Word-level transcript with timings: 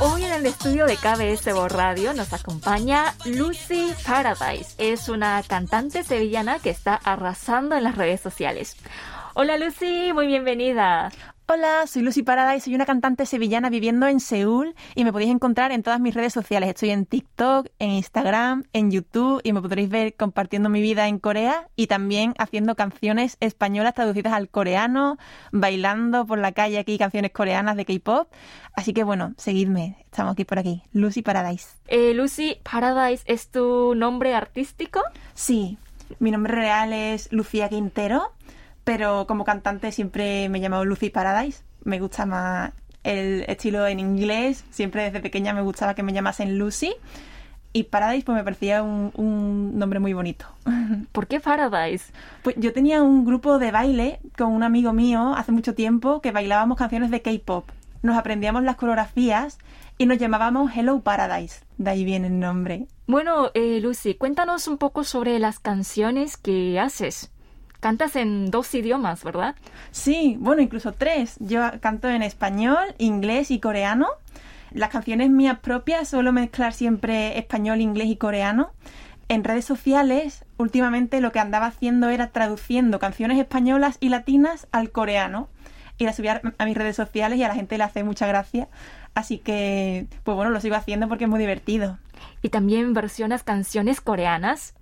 Hoy 0.00 0.24
en 0.24 0.32
el 0.32 0.46
estudio 0.46 0.86
de 0.86 0.96
KBSB 0.96 1.68
Radio 1.68 2.12
nos 2.14 2.32
acompaña 2.32 3.14
Lucy 3.24 3.94
Paradise. 4.04 4.74
Es 4.78 5.08
una 5.08 5.40
cantante 5.44 6.02
sevillana 6.02 6.58
que 6.58 6.70
está 6.70 6.96
arrasando 6.96 7.76
en 7.76 7.84
las 7.84 7.94
redes 7.94 8.20
sociales. 8.20 8.76
Hola 9.38 9.58
Lucy, 9.58 10.14
muy 10.14 10.26
bienvenida. 10.26 11.12
Hola, 11.48 11.86
soy 11.86 12.02
Lucy 12.02 12.24
Paradise, 12.24 12.64
soy 12.64 12.74
una 12.74 12.86
cantante 12.86 13.24
sevillana 13.24 13.70
viviendo 13.70 14.08
en 14.08 14.18
Seúl 14.18 14.74
y 14.96 15.04
me 15.04 15.12
podéis 15.12 15.30
encontrar 15.30 15.70
en 15.70 15.84
todas 15.84 16.00
mis 16.00 16.12
redes 16.12 16.32
sociales. 16.32 16.70
Estoy 16.70 16.90
en 16.90 17.06
TikTok, 17.06 17.68
en 17.78 17.90
Instagram, 17.90 18.64
en 18.72 18.90
YouTube 18.90 19.40
y 19.44 19.52
me 19.52 19.62
podréis 19.62 19.88
ver 19.88 20.16
compartiendo 20.16 20.70
mi 20.70 20.80
vida 20.80 21.06
en 21.06 21.20
Corea 21.20 21.68
y 21.76 21.86
también 21.86 22.34
haciendo 22.38 22.74
canciones 22.74 23.36
españolas 23.38 23.94
traducidas 23.94 24.32
al 24.32 24.48
coreano, 24.48 25.18
bailando 25.52 26.26
por 26.26 26.40
la 26.40 26.50
calle 26.50 26.80
aquí 26.80 26.98
canciones 26.98 27.30
coreanas 27.30 27.76
de 27.76 27.84
K-pop. 27.84 28.28
Así 28.74 28.92
que 28.92 29.04
bueno, 29.04 29.34
seguidme, 29.36 29.98
estamos 30.10 30.32
aquí 30.32 30.44
por 30.44 30.58
aquí. 30.58 30.82
Lucy 30.92 31.22
Paradise. 31.22 31.68
Eh, 31.86 32.12
Lucy 32.12 32.58
Paradise 32.68 33.22
es 33.24 33.52
tu 33.52 33.94
nombre 33.94 34.34
artístico. 34.34 35.00
Sí, 35.34 35.78
mi 36.18 36.30
nombre 36.30 36.54
real 36.54 36.92
es 36.92 37.32
Lucía 37.32 37.68
Quintero, 37.68 38.32
pero 38.86 39.26
como 39.26 39.44
cantante 39.44 39.90
siempre 39.90 40.48
me 40.48 40.58
he 40.58 40.60
llamado 40.60 40.84
Lucy 40.84 41.10
Paradise. 41.10 41.64
Me 41.82 41.98
gusta 41.98 42.24
más 42.24 42.70
el 43.02 43.44
estilo 43.48 43.84
en 43.84 43.98
inglés. 43.98 44.64
Siempre 44.70 45.02
desde 45.02 45.18
pequeña 45.18 45.52
me 45.52 45.60
gustaba 45.60 45.94
que 45.94 46.04
me 46.04 46.12
llamasen 46.12 46.56
Lucy. 46.56 46.94
Y 47.72 47.82
Paradise 47.82 48.24
pues 48.24 48.36
me 48.36 48.44
parecía 48.44 48.84
un, 48.84 49.10
un 49.16 49.76
nombre 49.76 49.98
muy 49.98 50.12
bonito. 50.12 50.46
¿Por 51.10 51.26
qué 51.26 51.40
Paradise? 51.40 52.12
Pues 52.44 52.54
yo 52.60 52.72
tenía 52.72 53.02
un 53.02 53.24
grupo 53.24 53.58
de 53.58 53.72
baile 53.72 54.20
con 54.38 54.52
un 54.52 54.62
amigo 54.62 54.92
mío 54.92 55.34
hace 55.36 55.50
mucho 55.50 55.74
tiempo 55.74 56.20
que 56.20 56.30
bailábamos 56.30 56.78
canciones 56.78 57.10
de 57.10 57.22
K-pop. 57.22 57.68
Nos 58.02 58.16
aprendíamos 58.16 58.62
las 58.62 58.76
coreografías 58.76 59.58
y 59.98 60.06
nos 60.06 60.18
llamábamos 60.18 60.70
Hello 60.76 61.00
Paradise. 61.00 61.64
De 61.76 61.90
ahí 61.90 62.04
viene 62.04 62.28
el 62.28 62.38
nombre. 62.38 62.86
Bueno, 63.08 63.50
eh, 63.54 63.80
Lucy, 63.80 64.14
cuéntanos 64.14 64.68
un 64.68 64.78
poco 64.78 65.02
sobre 65.02 65.40
las 65.40 65.58
canciones 65.58 66.36
que 66.36 66.78
haces. 66.78 67.32
Cantas 67.86 68.16
en 68.16 68.50
dos 68.50 68.74
idiomas, 68.74 69.22
¿verdad? 69.22 69.54
Sí, 69.92 70.36
bueno, 70.40 70.60
incluso 70.60 70.90
tres. 70.90 71.36
Yo 71.38 71.60
canto 71.80 72.08
en 72.08 72.20
español, 72.20 72.82
inglés 72.98 73.52
y 73.52 73.60
coreano. 73.60 74.08
Las 74.72 74.90
canciones 74.90 75.30
mías 75.30 75.60
propias 75.60 76.08
suelo 76.08 76.32
mezclar 76.32 76.72
siempre 76.72 77.38
español, 77.38 77.80
inglés 77.80 78.08
y 78.08 78.16
coreano. 78.16 78.72
En 79.28 79.44
redes 79.44 79.66
sociales, 79.66 80.44
últimamente 80.56 81.20
lo 81.20 81.30
que 81.30 81.38
andaba 81.38 81.66
haciendo 81.66 82.08
era 82.08 82.32
traduciendo 82.32 82.98
canciones 82.98 83.38
españolas 83.38 83.98
y 84.00 84.08
latinas 84.08 84.66
al 84.72 84.90
coreano. 84.90 85.48
Y 85.96 86.06
las 86.06 86.16
subía 86.16 86.42
a 86.58 86.64
mis 86.64 86.76
redes 86.76 86.96
sociales 86.96 87.38
y 87.38 87.44
a 87.44 87.48
la 87.48 87.54
gente 87.54 87.78
le 87.78 87.84
hace 87.84 88.02
mucha 88.02 88.26
gracia. 88.26 88.68
Así 89.14 89.38
que, 89.38 90.08
pues 90.24 90.34
bueno, 90.34 90.50
lo 90.50 90.60
sigo 90.60 90.74
haciendo 90.74 91.06
porque 91.06 91.26
es 91.26 91.30
muy 91.30 91.38
divertido. 91.38 91.98
Y 92.42 92.48
también 92.48 92.94
versionas 92.94 93.44
canciones 93.44 94.00
coreanas 94.00 94.74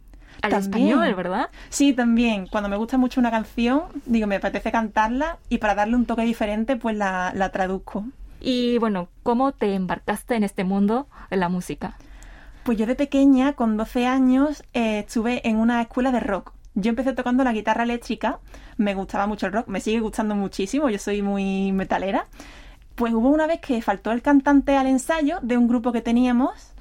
al 0.43 0.51
También. 0.51 0.89
español, 0.89 1.15
¿verdad? 1.15 1.49
Sí, 1.69 1.93
también. 1.93 2.47
Cuando 2.47 2.69
me 2.69 2.77
gusta 2.77 2.99
mucho 2.99 3.21
una 3.21 3.31
canción, 3.31 3.83
digo, 4.07 4.27
me 4.27 4.37
apetece 4.37 4.71
cantarla 4.73 5.39
y 5.49 5.59
para 5.59 5.75
darle 5.75 5.97
un 5.97 6.07
toque 6.07 6.23
diferente, 6.23 6.77
pues 6.77 6.97
la, 6.97 7.33
la 7.35 7.51
traduzco. 7.51 8.05
Y 8.41 8.79
bueno, 8.79 9.09
¿cómo 9.23 9.53
te 9.53 9.75
embarcaste 9.75 10.35
en 10.37 10.45
este 10.45 10.65
mundo 10.65 11.09
de 11.31 11.37
la 11.37 11.49
música? 11.49 11.97
Pues 12.65 12.79
yo 12.79 12.87
de 12.87 12.95
pequeña, 12.95 13.55
con 13.55 13.77
12 13.77 14.07
años, 14.07 14.65
eh, 14.75 15.01
estuve 15.01 15.47
en 15.49 15.57
una 15.57 15.81
escuela 15.83 16.13
de 16.13 16.21
rock. 16.21 16.53
Yo 16.75 16.91
empecé 16.91 17.13
tocando 17.13 17.45
la 17.45 17.53
guitarra 17.53 17.85
eléctrica, 17.85 18.41
me 18.77 18.95
gustaba 18.95 19.27
mucho 19.27 19.47
el 19.47 19.53
rock, 19.53 19.69
me 19.69 19.81
sigue 19.81 20.01
gustando 20.01 20.35
muchísimo, 20.35 20.91
yo 20.91 20.99
soy 20.99 21.23
muy 21.23 21.73
metalera. 21.73 22.27
Pues 22.97 23.13
hubo 23.15 23.29
una 23.29 23.47
vez 23.47 23.61
que 23.61 23.81
faltó 23.81 24.13
el 24.13 24.23
cantante 24.23 24.77
al 24.77 24.87
ensayo 24.87 25.39
de 25.43 25.57
un 25.57 25.69
grupo 25.69 25.93
que 25.93 26.01
teníamos 26.01 26.73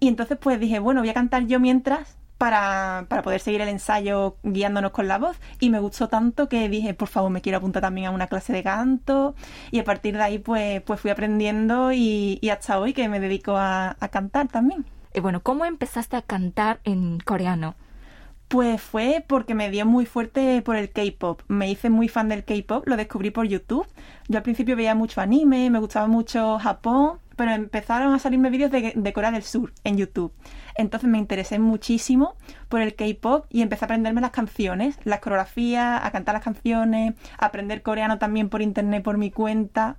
y 0.00 0.08
entonces 0.08 0.36
pues 0.40 0.58
dije, 0.58 0.78
bueno, 0.80 1.00
voy 1.00 1.10
a 1.10 1.14
cantar 1.14 1.46
yo 1.46 1.60
mientras 1.60 2.16
para, 2.40 3.04
para 3.08 3.20
poder 3.20 3.38
seguir 3.38 3.60
el 3.60 3.68
ensayo 3.68 4.38
guiándonos 4.42 4.92
con 4.92 5.06
la 5.08 5.18
voz 5.18 5.36
y 5.58 5.68
me 5.68 5.78
gustó 5.78 6.08
tanto 6.08 6.48
que 6.48 6.70
dije, 6.70 6.94
por 6.94 7.08
favor, 7.08 7.30
me 7.30 7.42
quiero 7.42 7.58
apuntar 7.58 7.82
también 7.82 8.06
a 8.06 8.12
una 8.12 8.28
clase 8.28 8.54
de 8.54 8.62
canto 8.62 9.34
y 9.70 9.78
a 9.78 9.84
partir 9.84 10.16
de 10.16 10.22
ahí 10.22 10.38
pues, 10.38 10.80
pues 10.80 10.98
fui 11.00 11.10
aprendiendo 11.10 11.92
y, 11.92 12.38
y 12.40 12.48
hasta 12.48 12.80
hoy 12.80 12.94
que 12.94 13.10
me 13.10 13.20
dedico 13.20 13.58
a, 13.58 13.94
a 14.00 14.08
cantar 14.08 14.48
también. 14.48 14.86
Y 15.12 15.20
bueno, 15.20 15.42
¿cómo 15.42 15.66
empezaste 15.66 16.16
a 16.16 16.22
cantar 16.22 16.80
en 16.84 17.18
coreano? 17.20 17.74
Pues 18.48 18.80
fue 18.80 19.22
porque 19.28 19.54
me 19.54 19.70
dio 19.70 19.84
muy 19.84 20.06
fuerte 20.06 20.62
por 20.62 20.76
el 20.76 20.90
K-pop. 20.90 21.42
Me 21.46 21.70
hice 21.70 21.90
muy 21.90 22.08
fan 22.08 22.30
del 22.30 22.44
K-pop, 22.44 22.88
lo 22.88 22.96
descubrí 22.96 23.30
por 23.30 23.46
YouTube. 23.46 23.86
Yo 24.28 24.38
al 24.38 24.42
principio 24.44 24.76
veía 24.76 24.94
mucho 24.94 25.20
anime, 25.20 25.68
me 25.68 25.78
gustaba 25.78 26.06
mucho 26.06 26.58
Japón, 26.58 27.18
pero 27.40 27.52
empezaron 27.52 28.12
a 28.12 28.18
salirme 28.18 28.50
vídeos 28.50 28.70
de, 28.70 28.92
de 28.94 29.12
Corea 29.14 29.30
del 29.30 29.42
Sur 29.42 29.72
en 29.82 29.96
YouTube. 29.96 30.30
Entonces 30.74 31.08
me 31.08 31.16
interesé 31.16 31.58
muchísimo 31.58 32.36
por 32.68 32.82
el 32.82 32.94
K-pop 32.94 33.46
y 33.48 33.62
empecé 33.62 33.82
a 33.82 33.86
aprenderme 33.86 34.20
las 34.20 34.32
canciones, 34.32 34.98
las 35.04 35.20
coreografías, 35.20 36.04
a 36.04 36.10
cantar 36.10 36.34
las 36.34 36.44
canciones, 36.44 37.14
a 37.38 37.46
aprender 37.46 37.80
coreano 37.80 38.18
también 38.18 38.50
por 38.50 38.60
internet 38.60 39.02
por 39.02 39.16
mi 39.16 39.30
cuenta. 39.30 39.96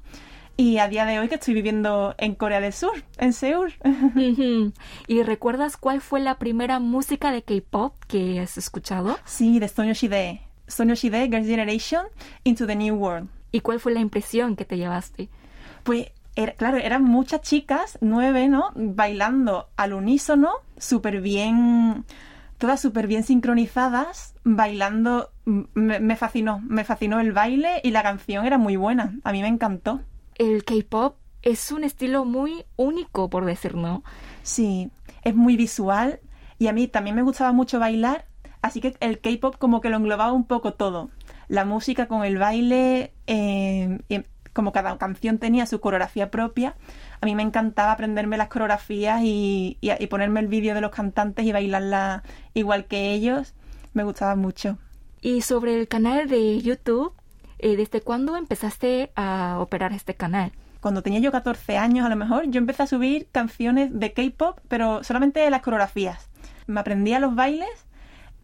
Y 0.56 0.78
a 0.78 0.88
día 0.88 1.04
de 1.06 1.18
hoy 1.18 1.30
que 1.30 1.36
estoy 1.36 1.56
viviendo 1.56 2.14
en 2.20 2.36
Corea 2.36 2.62
del 2.62 2.74
Sur, 2.74 3.04
en 3.18 3.34
Seúl. 3.34 3.74
¿Y 5.08 5.24
recuerdas 5.24 5.78
cuál 5.78 6.00
fue 6.00 6.20
la 6.20 6.38
primera 6.38 6.78
música 6.78 7.32
de 7.32 7.42
K-pop 7.42 7.96
que 8.08 8.40
has 8.40 8.56
escuchado? 8.60 9.18
Sí, 9.26 9.58
de 9.58 9.68
Soñoshide. 9.68 10.42
Soñoshide, 10.68 11.28
Girls' 11.28 11.48
Generation, 11.48 12.06
Into 12.44 12.68
the 12.68 12.76
New 12.76 12.98
World. 12.98 13.30
¿Y 13.52 13.62
cuál 13.62 13.80
fue 13.80 13.94
la 13.94 14.00
impresión 14.00 14.56
que 14.56 14.64
te 14.64 14.78
llevaste? 14.78 15.30
Pues, 15.82 16.12
era, 16.36 16.54
claro, 16.54 16.78
eran 16.78 17.04
muchas 17.04 17.42
chicas, 17.42 17.98
nueve, 18.02 18.48
¿no? 18.48 18.72
Bailando 18.76 19.70
al 19.76 19.94
unísono, 19.94 20.52
súper 20.78 21.22
bien, 21.22 22.06
todas 22.58 22.80
súper 22.80 23.08
bien 23.08 23.24
sincronizadas, 23.24 24.36
bailando. 24.44 25.32
Me, 25.46 26.00
me 26.00 26.16
fascinó, 26.16 26.62
me 26.68 26.84
fascinó 26.84 27.20
el 27.20 27.34
baile 27.34 27.82
y 27.84 27.92
la 27.92 28.04
canción 28.04 28.46
era 28.46 28.58
muy 28.58 28.76
buena. 28.76 29.14
A 29.24 29.32
mí 29.32 29.42
me 29.42 29.48
encantó. 29.48 30.02
El 30.36 30.64
K-pop 30.64 31.18
es 31.42 31.72
un 31.72 31.84
estilo 31.84 32.26
muy 32.26 32.66
único, 32.76 33.30
por 33.30 33.46
decir, 33.46 33.76
¿no? 33.76 34.04
Sí, 34.44 34.92
es 35.24 35.36
muy 35.36 35.58
visual 35.58 36.20
y 36.60 36.68
a 36.68 36.74
mí 36.74 36.88
también 36.88 37.16
me 37.16 37.24
gustaba 37.24 37.52
mucho 37.52 37.80
bailar, 37.80 38.26
así 38.62 38.82
que 38.82 38.96
el 39.00 39.20
K-pop 39.20 39.58
como 39.58 39.82
que 39.82 39.90
lo 39.90 39.98
englobaba 39.98 40.32
un 40.32 40.46
poco 40.46 40.74
todo. 40.74 41.10
La 41.48 41.66
música 41.66 42.08
con 42.08 42.24
el 42.24 42.38
baile, 42.38 43.14
eh, 43.28 44.00
y 44.08 44.24
como 44.54 44.72
cada 44.72 44.98
canción 44.98 45.38
tenía 45.38 45.66
su 45.66 45.80
coreografía 45.80 46.30
propia, 46.32 46.76
a 47.22 47.26
mí 47.26 47.36
me 47.36 47.44
encantaba 47.44 47.92
aprenderme 47.94 48.38
las 48.38 48.48
coreografías 48.50 49.22
y, 49.24 49.78
y- 49.82 49.92
y 50.04 50.08
ponerme 50.08 50.40
el 50.42 50.48
vídeo 50.48 50.74
de 50.76 50.82
los 50.82 50.92
cantantes 50.92 51.46
y 51.46 51.52
bailarla 51.52 52.24
igual 52.54 52.86
que 52.86 53.14
ellos. 53.14 53.54
Me 53.94 54.04
gustaba 54.04 54.36
mucho. 54.36 54.78
Y 55.22 55.42
sobre 55.42 55.80
el 55.80 55.88
canal 55.88 56.28
de 56.28 56.60
YouTube, 56.62 57.14
eh, 57.60 57.76
¿desde 57.76 58.02
cuándo 58.02 58.36
empezaste 58.38 59.12
a 59.16 59.58
operar 59.60 59.94
este 59.94 60.16
canal? 60.16 60.52
Cuando 60.80 61.04
tenía 61.04 61.20
yo 61.20 61.32
14 61.32 61.78
años 61.78 62.06
a 62.06 62.10
lo 62.10 62.16
mejor, 62.16 62.50
yo 62.50 62.58
empecé 62.58 62.84
a 62.84 62.88
subir 62.88 63.28
canciones 63.32 63.92
de 64.00 64.14
K-pop, 64.14 64.60
pero 64.68 65.04
solamente 65.04 65.48
las 65.52 65.62
coreografías. 65.62 66.28
Me 66.66 66.80
aprendía 66.80 67.20
los 67.20 67.36
bailes 67.36 67.70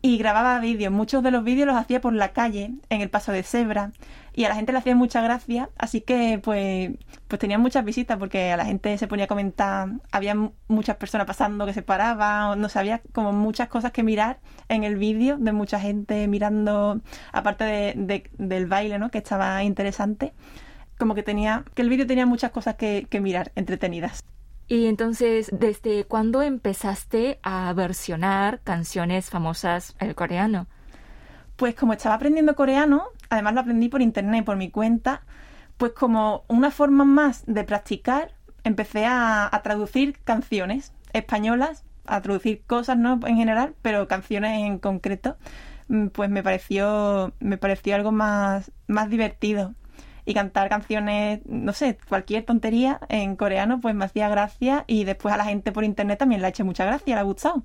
y 0.03 0.19
grababa 0.19 0.59
vídeos. 0.59 0.93
Muchos 0.93 1.23
de 1.23 1.31
los 1.31 1.43
vídeos 1.43 1.65
los 1.65 1.75
hacía 1.75 1.99
por 1.99 2.13
la 2.13 2.33
calle, 2.33 2.73
en 2.89 3.01
el 3.01 3.09
paso 3.09 3.31
de 3.31 3.41
cebra. 3.41 3.91
Y 4.37 4.43
a 4.45 4.49
la 4.49 4.55
gente 4.55 4.71
le 4.71 4.77
hacía 4.77 4.95
mucha 4.95 5.19
gracia, 5.21 5.71
así 5.79 6.01
que 6.01 6.39
pues, 6.43 6.91
pues 7.27 7.39
tenía 7.39 7.57
muchas 7.57 7.83
visitas 7.83 8.17
porque 8.19 8.51
a 8.51 8.57
la 8.57 8.65
gente 8.65 8.95
se 8.99 9.07
ponía 9.07 9.25
a 9.25 9.27
comentar. 9.27 9.89
Había 10.11 10.35
muchas 10.67 10.95
personas 10.97 11.25
pasando 11.25 11.65
que 11.65 11.73
se 11.73 11.81
paraban, 11.81 12.61
no 12.61 12.69
sé, 12.69 13.01
como 13.13 13.33
muchas 13.33 13.67
cosas 13.67 13.91
que 13.91 14.03
mirar 14.03 14.39
en 14.69 14.83
el 14.83 14.95
vídeo 14.97 15.37
de 15.39 15.51
mucha 15.53 15.79
gente 15.79 16.27
mirando, 16.27 17.01
aparte 17.33 17.63
de, 17.63 17.93
de- 17.97 18.29
del 18.37 18.67
baile, 18.67 18.99
¿no? 18.99 19.09
Que 19.09 19.17
estaba 19.17 19.63
interesante 19.63 20.33
como 20.99 21.15
que 21.15 21.23
tenía, 21.23 21.63
que 21.73 21.81
el 21.81 21.89
vídeo 21.89 22.05
tenía 22.05 22.27
muchas 22.27 22.51
cosas 22.51 22.75
que, 22.75 23.07
mirar, 23.19 23.51
entretenidas. 23.55 24.23
Y 24.67 24.85
entonces, 24.85 25.49
¿desde 25.51 26.05
cuándo 26.05 26.43
empezaste 26.43 27.39
a 27.41 27.73
versionar 27.73 28.61
canciones 28.63 29.29
famosas 29.31 29.95
el 29.99 30.13
coreano? 30.13 30.67
Pues 31.57 31.75
como 31.75 31.93
estaba 31.93 32.15
aprendiendo 32.15 32.55
coreano, 32.55 33.05
además 33.29 33.53
lo 33.55 33.61
aprendí 33.61 33.89
por 33.89 34.01
internet, 34.01 34.45
por 34.45 34.55
mi 34.57 34.69
cuenta, 34.71 35.23
pues 35.77 35.91
como 35.93 36.43
una 36.47 36.71
forma 36.71 37.03
más 37.03 37.43
de 37.47 37.63
practicar, 37.63 38.31
empecé 38.63 39.05
a, 39.05 39.49
a 39.53 39.61
traducir 39.63 40.17
canciones 40.23 40.93
españolas, 41.13 41.83
a 42.05 42.21
traducir 42.21 42.61
cosas, 42.65 42.97
¿no? 42.97 43.19
En 43.25 43.37
general, 43.37 43.75
pero 43.81 44.07
canciones 44.07 44.63
en 44.65 44.79
concreto, 44.79 45.37
mm, 45.89 46.07
pues 46.07 46.29
me 46.29 46.43
pareció, 46.43 47.33
me 47.39 47.57
pareció 47.57 47.95
algo 47.95 48.11
más, 48.11 48.71
más 48.87 49.09
divertido. 49.09 49.73
y 50.25 50.33
cantar 50.33 50.67
canciones, 50.69 51.39
no 51.45 51.71
sé, 51.73 51.97
cualquier 52.09 52.43
tontería 52.43 52.99
en 53.07 53.37
coreano, 53.37 53.79
pues 53.79 53.95
me 53.95 54.03
hacía 54.05 54.27
gracia 54.27 54.83
y 54.85 55.05
después 55.05 55.33
a 55.33 55.37
la 55.37 55.45
gente 55.45 55.71
por 55.71 55.85
internet 55.85 56.19
también 56.19 56.41
le 56.41 56.47
ha 56.47 56.49
hecho 56.49 56.65
mucha 56.65 56.83
gracia, 56.85 57.15
le 57.15 57.21
ha 57.21 57.23
gustado. 57.23 57.63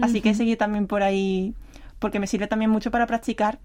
Así 0.00 0.20
que 0.20 0.30
he 0.30 0.34
seguido 0.34 0.56
también 0.58 0.88
por 0.88 1.02
ahí, 1.04 1.54
porque 2.04 2.20
me 2.20 2.26
sirve 2.26 2.46
también 2.48 2.70
mucho 2.70 2.90
para 2.90 3.06
practicar 3.06 3.60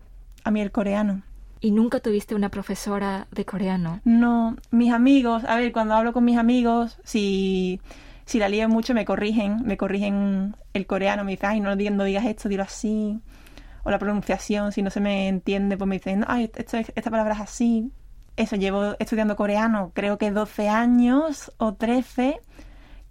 a 0.45 0.49
mí 0.49 0.61
el 0.61 0.71
coreano. 0.71 1.23
¿Y 1.59 1.71
nunca 1.71 1.99
tuviste 1.99 2.35
una 2.35 2.47
profesora 2.47 3.27
de 3.31 3.43
coreano? 3.43 3.99
No, 4.05 4.55
mis 4.71 4.93
amigos, 4.93 5.43
a 5.43 5.57
ver, 5.57 5.73
cuando 5.73 5.93
hablo 5.95 6.13
con 6.13 6.23
mis 6.23 6.37
amigos, 6.37 6.99
si, 7.03 7.81
si 8.23 8.39
la 8.39 8.47
lío 8.47 8.69
mucho 8.69 8.93
me 8.93 9.03
corrigen, 9.03 9.57
me 9.65 9.75
corrigen 9.75 10.55
el 10.73 10.85
coreano, 10.87 11.25
me 11.25 11.31
dicen, 11.31 11.49
ay, 11.49 11.59
no, 11.59 11.75
digas- 11.75 11.93
no 11.93 12.05
digas 12.05 12.25
esto, 12.25 12.47
dilo 12.47 12.63
así. 12.63 13.19
O 13.83 13.91
la 13.91 13.99
pronunciación, 13.99 14.71
si 14.71 14.83
no 14.83 14.89
se 14.89 15.01
me 15.01 15.27
entiende, 15.27 15.75
pues 15.75 15.89
me 15.89 15.95
dicen, 15.95 16.23
ay, 16.25 16.49
esto 16.55 16.77
esta 16.77 17.11
palabra 17.11 17.33
es 17.33 17.41
así. 17.41 17.91
Eso, 18.37 18.55
llevo 18.55 18.95
estudiando 18.99 19.35
coreano, 19.35 19.91
creo 19.93 20.17
que 20.17 20.31
12 20.31 20.69
años 20.69 21.51
o 21.57 21.73
13, 21.73 22.39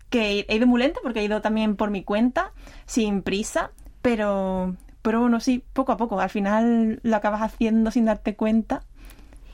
que 0.09 0.47
he 0.49 0.57
ido 0.57 0.67
muy 0.67 0.81
lento 0.81 1.01
porque 1.03 1.21
he 1.21 1.25
ido 1.25 1.43
también 1.43 1.77
por 1.77 1.91
mi 1.91 2.03
cuenta, 2.03 2.53
sin 2.87 3.21
prisa, 3.21 3.73
pero, 4.01 4.75
pero 5.03 5.21
bueno, 5.21 5.41
sí, 5.41 5.65
poco 5.73 5.93
a 5.93 5.97
poco. 5.97 6.21
Al 6.21 6.31
final 6.31 7.01
lo 7.03 7.17
acabas 7.17 7.43
haciendo 7.43 7.91
sin 7.91 8.05
darte 8.07 8.35
cuenta 8.37 8.83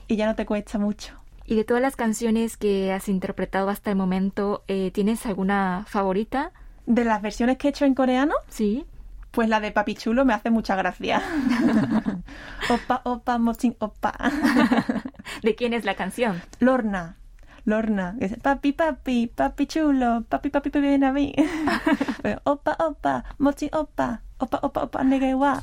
y 0.08 0.17
ya 0.17 0.26
no 0.26 0.35
te 0.35 0.46
cuesta 0.46 0.79
mucho. 0.79 1.14
Y 1.46 1.56
de 1.56 1.64
todas 1.64 1.82
las 1.82 1.96
canciones 1.96 2.56
que 2.56 2.93
has 2.93 3.08
interpretado 3.08 3.69
hasta 3.69 3.91
el 3.91 3.96
momento, 3.96 4.64
eh, 4.69 4.91
¿tienes 4.93 5.26
alguna 5.26 5.85
favorita? 5.87 6.52
De 6.87 7.05
las 7.05 7.20
versiones 7.23 7.58
que 7.58 7.69
he 7.69 7.70
hecho 7.70 7.85
en 7.85 7.94
coreano, 7.94 8.35
Sí. 8.49 8.87
pues 9.31 9.49
la 9.49 9.61
de 9.61 9.70
Papi 9.70 9.94
Chulo 9.94 10.25
me 10.25 10.32
hace 10.32 10.50
mucha 10.50 10.75
gracia. 10.76 11.23
opa, 12.70 13.02
opa, 13.05 13.38
mochin, 13.38 13.76
opa. 13.79 14.14
¿De 15.43 15.55
quién 15.55 15.73
es 15.75 15.85
la 15.85 15.94
canción? 15.96 16.41
Lorna. 16.61 17.17
Lorna, 17.66 18.14
que 18.19 18.28
dice, 18.28 18.37
papi, 18.37 18.72
papi, 18.72 19.26
papi 19.26 19.66
chulo, 19.66 20.25
papi, 20.28 20.50
papi, 20.50 20.69
papi, 20.69 20.81
ven 20.81 21.05
a 21.05 21.12
mí. 21.12 21.34
Opa, 22.44 22.76
opa, 22.78 23.25
mochi, 23.38 23.70
opa, 23.72 24.20
opa, 24.38 24.58
opa, 24.62 24.82
opa, 24.82 25.05
nega 25.05 25.28
igual. 25.28 25.62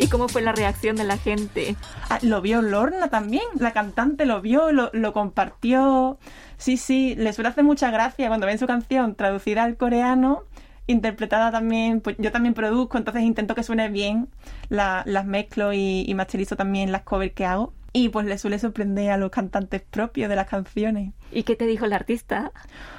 ¿Y 0.00 0.06
cómo 0.08 0.28
fue 0.28 0.42
la 0.42 0.52
reacción 0.52 0.96
de 0.96 1.04
la 1.04 1.18
gente? 1.18 1.76
Ah, 2.08 2.18
lo 2.22 2.40
vio 2.40 2.62
Lorna 2.62 3.08
también, 3.08 3.44
la 3.58 3.72
cantante 3.72 4.26
lo 4.26 4.40
vio, 4.40 4.72
lo, 4.72 4.90
lo 4.92 5.12
compartió. 5.12 6.18
Sí, 6.56 6.76
sí, 6.76 7.14
les 7.16 7.34
suele 7.36 7.50
hacer 7.50 7.64
mucha 7.64 7.90
gracia 7.90 8.28
cuando 8.28 8.46
ven 8.46 8.58
su 8.58 8.66
canción 8.66 9.14
traducida 9.14 9.64
al 9.64 9.76
coreano 9.76 10.44
interpretada 10.88 11.52
también, 11.52 12.00
pues 12.00 12.16
yo 12.18 12.32
también 12.32 12.54
produzco, 12.54 12.98
entonces 12.98 13.22
intento 13.22 13.54
que 13.54 13.62
suene 13.62 13.88
bien, 13.88 14.28
la- 14.68 15.04
las 15.06 15.24
mezclo 15.26 15.72
y, 15.72 16.04
y 16.08 16.14
masterizo 16.14 16.56
también 16.56 16.90
las 16.90 17.02
covers 17.02 17.32
que 17.34 17.44
hago. 17.44 17.72
Y 17.90 18.10
pues 18.10 18.26
le 18.26 18.36
suele 18.36 18.58
sorprender 18.58 19.10
a 19.10 19.16
los 19.16 19.30
cantantes 19.30 19.80
propios 19.80 20.28
de 20.28 20.36
las 20.36 20.46
canciones. 20.46 21.14
¿Y 21.32 21.42
qué 21.44 21.56
te 21.56 21.64
dijo 21.66 21.86
el 21.86 21.94
artista? 21.94 22.52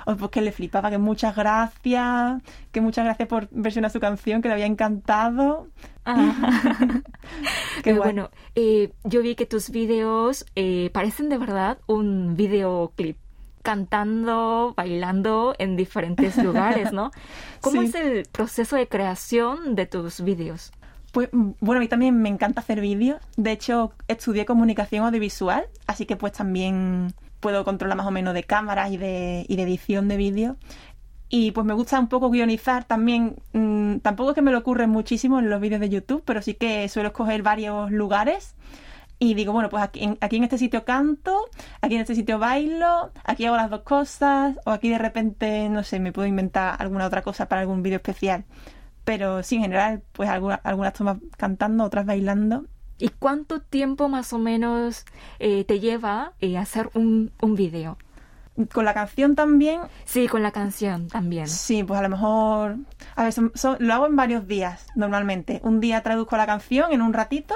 O 0.07 0.15
pues 0.15 0.31
que 0.31 0.41
le 0.41 0.51
flipaba, 0.51 0.89
que 0.89 0.97
muchas 0.97 1.35
gracias, 1.35 2.41
que 2.71 2.81
muchas 2.81 3.05
gracias 3.05 3.27
por 3.27 3.47
versionar 3.51 3.91
su 3.91 3.99
canción, 3.99 4.41
que 4.41 4.47
le 4.47 4.55
había 4.55 4.65
encantado. 4.65 5.67
Ah. 6.05 7.01
Qué 7.83 7.91
guay. 7.93 7.97
bueno, 8.03 8.31
eh, 8.55 8.91
yo 9.03 9.21
vi 9.21 9.35
que 9.35 9.45
tus 9.45 9.69
videos 9.69 10.45
eh, 10.55 10.89
parecen 10.91 11.29
de 11.29 11.37
verdad 11.37 11.77
un 11.87 12.35
videoclip. 12.35 13.17
Cantando, 13.63 14.73
bailando 14.75 15.55
en 15.59 15.75
diferentes 15.75 16.37
lugares, 16.43 16.91
¿no? 16.93 17.11
¿Cómo 17.61 17.81
Sí. 17.81 17.87
es 17.87 17.95
el 17.95 18.25
proceso 18.31 18.75
de 18.75 18.87
creación 18.87 19.75
de 19.75 19.85
tus 19.85 20.21
videos? 20.21 20.71
Pues 21.11 21.29
bueno, 21.31 21.77
a 21.77 21.79
mí 21.79 21.87
también 21.87 22.21
me 22.21 22.29
encanta 22.29 22.61
hacer 22.61 22.81
vídeos. 22.81 23.19
De 23.35 23.51
hecho, 23.51 23.93
estudié 24.07 24.45
comunicación 24.45 25.05
audiovisual, 25.05 25.65
así 25.87 26.05
que 26.05 26.15
pues 26.15 26.33
también 26.33 27.13
puedo 27.39 27.63
controlar 27.63 27.97
más 27.97 28.05
o 28.05 28.11
menos 28.11 28.33
de 28.33 28.43
cámaras 28.43 28.91
y 28.91 28.97
de, 28.97 29.45
y 29.47 29.55
de 29.55 29.63
edición 29.63 30.07
de 30.07 30.17
vídeo. 30.17 30.55
Y 31.29 31.51
pues 31.51 31.65
me 31.65 31.73
gusta 31.73 31.99
un 31.99 32.09
poco 32.09 32.29
guionizar 32.29 32.83
también. 32.85 33.35
mm, 33.53 33.97
tampoco 33.99 34.31
es 34.31 34.35
que 34.35 34.41
me 34.41 34.51
lo 34.51 34.57
ocurre 34.59 34.87
muchísimo 34.87 35.39
en 35.39 35.49
los 35.49 35.61
vídeos 35.61 35.79
de 35.81 35.89
YouTube, 35.89 36.23
pero 36.25 36.41
sí 36.41 36.53
que 36.55 36.87
suelo 36.89 37.09
escoger 37.09 37.41
varios 37.43 37.91
lugares. 37.91 38.55
Y 39.21 39.33
digo, 39.33 39.51
bueno, 39.51 39.69
pues 39.69 39.83
aquí 39.83 40.17
aquí 40.21 40.37
en 40.37 40.43
este 40.45 40.57
sitio 40.57 40.85
canto, 40.85 41.45
aquí 41.81 41.95
en 41.95 42.01
este 42.01 42.15
sitio 42.15 42.39
bailo, 42.39 43.11
aquí 43.25 43.45
hago 43.45 43.57
las 43.57 43.69
dos 43.69 43.81
cosas, 43.81 44.55
o 44.65 44.71
aquí 44.71 44.87
de 44.89 44.97
repente, 44.97 45.67
no 45.69 45.83
sé, 45.83 45.99
me 45.99 46.13
puedo 46.13 46.25
inventar 46.27 46.75
alguna 46.81 47.05
otra 47.05 47.21
cosa 47.21 47.47
para 47.49 47.61
algún 47.61 47.83
vídeo 47.83 47.97
especial. 47.97 48.45
Pero 49.03 49.43
sí, 49.43 49.55
en 49.57 49.63
general, 49.63 50.03
pues 50.13 50.29
alguna- 50.29 50.61
algunas 50.63 50.93
tomas 50.93 51.17
cantando, 51.37 51.83
otras 51.83 52.05
bailando. 52.05 52.65
¿Y 52.97 53.09
cuánto 53.09 53.61
tiempo 53.61 54.07
más 54.09 54.31
o 54.33 54.39
menos 54.39 55.05
eh, 55.39 55.63
te 55.65 55.79
lleva 55.79 56.33
eh, 56.41 56.57
hacer 56.57 56.89
un, 56.93 57.31
un 57.41 57.55
video? 57.55 57.97
Con 58.73 58.83
la 58.85 58.93
canción 58.93 59.35
también, 59.35 59.81
Sí, 60.05 60.27
con 60.27 60.43
la 60.43 60.51
canción 60.51 61.07
también. 61.07 61.47
sí, 61.47 61.83
pues 61.83 61.99
a 61.99 62.03
lo 62.03 62.09
mejor... 62.09 62.75
A 63.15 63.23
ver, 63.23 63.31
son- 63.33 63.51
son- 63.55 63.77
lo 63.79 63.93
hago 63.93 64.05
en 64.07 64.15
varios 64.15 64.47
días, 64.47 64.85
normalmente. 64.95 65.61
Un 65.63 65.79
día 65.79 66.01
traduzco 66.03 66.35
la 66.37 66.45
canción 66.45 66.91
en 66.91 67.01
un 67.01 67.13
ratito, 67.13 67.55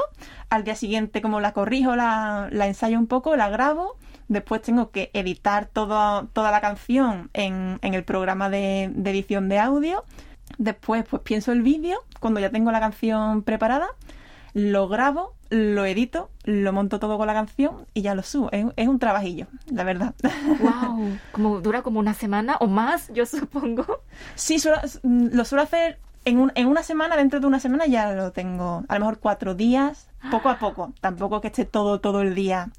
al 0.49 0.63
día 0.63 0.75
siguiente 0.75 1.21
como 1.21 1.39
la 1.41 1.51
corrijo, 1.51 1.95
la, 1.95 2.47
la 2.51 2.67
ensayo 2.67 2.97
un 2.97 3.07
poco, 3.07 3.35
la 3.35 3.49
grabo, 3.49 3.97
después 4.29 4.61
tengo 4.61 4.91
que 4.91 5.09
editar 5.13 5.65
todo- 5.65 6.27
toda 6.31 6.51
la 6.51 6.61
canción 6.61 7.29
en, 7.33 7.79
en 7.81 7.93
el 7.93 8.03
programa 8.03 8.49
de, 8.49 8.89
de 8.95 9.11
edición 9.11 9.49
de 9.49 9.59
audio, 9.59 10.03
después 10.57 11.03
pues 11.09 11.21
pienso 11.23 11.51
el 11.51 11.61
vídeo, 11.63 11.99
cuando 12.19 12.39
ya 12.39 12.49
tengo 12.49 12.71
la 12.71 12.79
canción 12.79 13.43
preparada, 13.43 13.87
lo 14.53 14.87
grabo, 14.87 15.33
lo 15.49 15.85
edito, 15.85 16.29
lo 16.43 16.73
monto 16.73 16.99
todo 16.99 17.17
con 17.17 17.27
la 17.27 17.33
canción 17.33 17.85
y 17.93 18.01
ya 18.01 18.15
lo 18.15 18.23
subo. 18.23 18.51
Es, 18.51 18.65
es 18.75 18.87
un 18.87 18.99
trabajillo, 18.99 19.47
la 19.71 19.83
verdad. 19.83 20.13
Wow, 20.59 21.17
como 21.31 21.61
dura 21.61 21.81
como 21.81 21.99
una 21.99 22.13
semana 22.13 22.57
o 22.59 22.67
más, 22.67 23.09
yo 23.13 23.25
supongo. 23.25 24.01
Sí, 24.35 24.59
suelo- 24.59 24.79
mm, 25.03 25.27
lo 25.31 25.45
suelo 25.45 25.63
hacer 25.63 25.99
en, 26.25 26.39
un- 26.39 26.51
en 26.55 26.67
una 26.67 26.83
semana, 26.83 27.17
dentro 27.17 27.39
de 27.39 27.47
una 27.47 27.59
semana 27.59 27.85
ya 27.87 28.11
lo 28.13 28.31
tengo. 28.31 28.83
A 28.87 28.93
lo 28.95 28.99
mejor 29.01 29.19
cuatro 29.19 29.55
días, 29.55 30.07
poco 30.31 30.49
a 30.49 30.57
poco. 30.59 30.93
Tampoco 31.01 31.41
que 31.41 31.47
esté 31.47 31.65
todo, 31.65 31.99
todo 31.99 32.21
el 32.21 32.35
día 32.35 32.69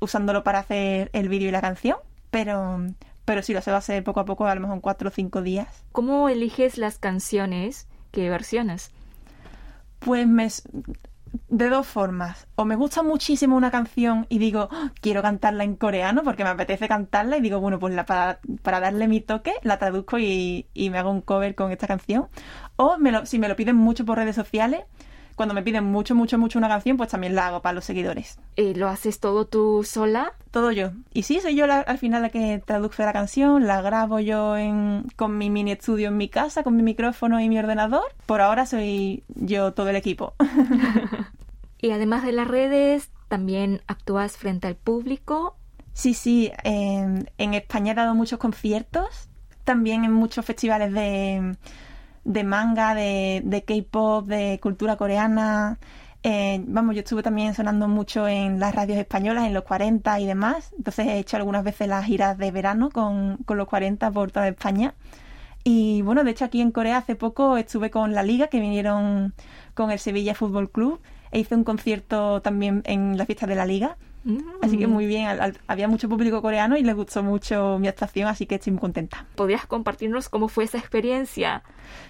usándolo 0.00 0.44
para 0.44 0.58
hacer 0.60 1.10
el 1.12 1.28
vídeo 1.28 1.48
y 1.48 1.52
la 1.52 1.60
canción, 1.60 1.96
pero, 2.30 2.78
pero 3.24 3.42
sí 3.42 3.52
lo 3.54 3.62
suelo 3.62 3.78
hacer 3.78 4.04
poco 4.04 4.20
a 4.20 4.24
poco, 4.24 4.46
a 4.46 4.54
lo 4.54 4.60
mejor 4.60 4.74
en 4.76 4.80
cuatro 4.80 5.08
o 5.08 5.12
cinco 5.12 5.40
días. 5.42 5.68
¿Cómo 5.92 6.28
eliges 6.28 6.76
las 6.78 6.98
canciones 6.98 7.88
que 8.10 8.28
versiones? 8.28 8.92
Pues 9.98 10.26
me, 10.26 10.48
de 11.48 11.68
dos 11.68 11.86
formas. 11.86 12.46
O 12.56 12.64
me 12.64 12.76
gusta 12.76 13.02
muchísimo 13.02 13.56
una 13.56 13.70
canción 13.70 14.26
y 14.28 14.38
digo, 14.38 14.68
"Oh, 14.70 14.90
quiero 15.00 15.22
cantarla 15.22 15.64
en 15.64 15.76
coreano 15.76 16.22
porque 16.24 16.44
me 16.44 16.50
apetece 16.50 16.88
cantarla 16.88 17.36
y 17.36 17.40
digo, 17.40 17.60
bueno, 17.60 17.78
pues 17.78 17.94
la, 17.94 18.04
para, 18.06 18.40
para 18.62 18.80
darle 18.80 19.08
mi 19.08 19.20
toque 19.20 19.54
la 19.62 19.78
traduzco 19.78 20.18
y, 20.18 20.68
y 20.74 20.90
me 20.90 20.98
hago 20.98 21.10
un 21.10 21.20
cover 21.22 21.54
con 21.54 21.72
esta 21.72 21.86
canción. 21.86 22.28
O 22.76 22.98
me 22.98 23.12
lo- 23.12 23.26
si 23.26 23.38
me 23.38 23.48
lo 23.48 23.56
piden 23.56 23.76
mucho 23.76 24.04
por 24.04 24.18
redes 24.18 24.36
sociales, 24.36 24.82
cuando 25.36 25.54
me 25.54 25.62
piden 25.62 25.84
mucho, 25.84 26.14
mucho, 26.16 26.38
mucho 26.38 26.58
una 26.58 26.68
canción, 26.68 26.96
pues 26.96 27.10
también 27.10 27.34
la 27.34 27.46
hago 27.46 27.62
para 27.62 27.74
los 27.74 27.84
seguidores. 27.84 28.38
Eh, 28.56 28.72
¿Lo 28.74 28.88
haces 28.88 29.20
todo 29.20 29.46
tú 29.46 29.84
sola? 29.84 30.32
Todo 30.50 30.72
yo. 30.72 30.90
Y 31.12 31.22
sí, 31.22 31.40
soy 31.40 31.54
yo 31.54 31.66
la- 31.66 31.80
al 31.80 31.98
final 31.98 32.22
la 32.22 32.30
que 32.30 32.60
traduce 32.64 33.04
la 33.04 33.12
canción, 33.12 33.66
la 33.66 33.82
grabo 33.82 34.18
yo 34.18 34.56
en, 34.56 35.04
con 35.16 35.36
mi 35.38 35.50
mini 35.50 35.72
estudio 35.72 36.08
en 36.08 36.16
mi 36.16 36.28
casa, 36.28 36.62
con 36.62 36.74
mi 36.74 36.82
micrófono 36.82 37.38
y 37.40 37.48
mi 37.48 37.58
ordenador. 37.58 38.04
Por 38.26 38.40
ahora 38.40 38.66
soy 38.66 39.22
yo 39.28 39.72
todo 39.74 39.88
el 39.90 39.96
equipo. 39.96 40.34
Y 41.78 41.90
además 41.90 42.24
de 42.24 42.32
las 42.32 42.48
redes, 42.48 43.10
también 43.28 43.82
actúas 43.86 44.38
frente 44.38 44.66
al 44.66 44.76
público. 44.76 45.56
Sí, 45.92 46.14
sí, 46.14 46.50
en, 46.64 47.30
en 47.36 47.52
España 47.54 47.92
he 47.92 47.94
dado 47.94 48.14
muchos 48.14 48.38
conciertos, 48.38 49.28
también 49.64 50.04
en 50.04 50.12
muchos 50.12 50.44
festivales 50.44 50.92
de, 50.94 51.54
de 52.26 52.44
manga, 52.44 52.94
de, 52.94 53.40
de 53.44 53.62
K-pop, 53.62 54.26
de 54.26 54.58
cultura 54.60 54.96
coreana. 54.96 55.78
Eh, 56.22 56.60
vamos, 56.66 56.96
yo 56.96 57.02
estuve 57.02 57.22
también 57.22 57.54
sonando 57.54 57.86
mucho 57.86 58.26
en 58.26 58.58
las 58.58 58.74
radios 58.74 58.98
españolas, 58.98 59.46
en 59.46 59.54
los 59.54 59.62
40 59.62 60.20
y 60.20 60.26
demás. 60.26 60.72
Entonces 60.76 61.06
he 61.06 61.18
hecho 61.18 61.36
algunas 61.36 61.62
veces 61.64 61.88
las 61.88 62.04
giras 62.04 62.36
de 62.36 62.50
verano 62.50 62.90
con, 62.90 63.38
con 63.46 63.56
los 63.56 63.68
40 63.68 64.10
por 64.10 64.32
toda 64.32 64.48
España. 64.48 64.94
Y 65.62 66.02
bueno, 66.02 66.24
de 66.24 66.32
hecho 66.32 66.44
aquí 66.44 66.60
en 66.60 66.72
Corea 66.72 66.98
hace 66.98 67.14
poco 67.16 67.56
estuve 67.56 67.90
con 67.90 68.12
la 68.12 68.22
Liga, 68.22 68.48
que 68.48 68.60
vinieron 68.60 69.34
con 69.74 69.90
el 69.90 69.98
Sevilla 69.98 70.34
Fútbol 70.34 70.70
Club, 70.70 71.00
e 71.30 71.40
hice 71.40 71.54
un 71.54 71.64
concierto 71.64 72.42
también 72.42 72.82
en 72.86 73.16
la 73.18 73.26
fiesta 73.26 73.46
de 73.46 73.54
la 73.54 73.66
Liga. 73.66 73.96
Así 74.60 74.76
que 74.76 74.86
Mm. 74.86 74.90
muy 74.90 75.06
bien, 75.06 75.26
al- 75.28 75.40
al- 75.40 75.58
había 75.68 75.86
mucho 75.86 76.08
público 76.08 76.42
coreano 76.42 76.76
y 76.76 76.82
les 76.82 76.94
gustó 76.96 77.22
mucho 77.22 77.78
mi 77.78 77.86
actuación, 77.86 78.28
así 78.28 78.46
que 78.46 78.56
estoy 78.56 78.72
muy 78.72 78.80
contenta. 78.80 79.24
¿Podrías 79.36 79.66
compartirnos 79.66 80.28
cómo 80.28 80.48
fue 80.48 80.64
esa 80.64 80.78
experiencia? 80.78 81.62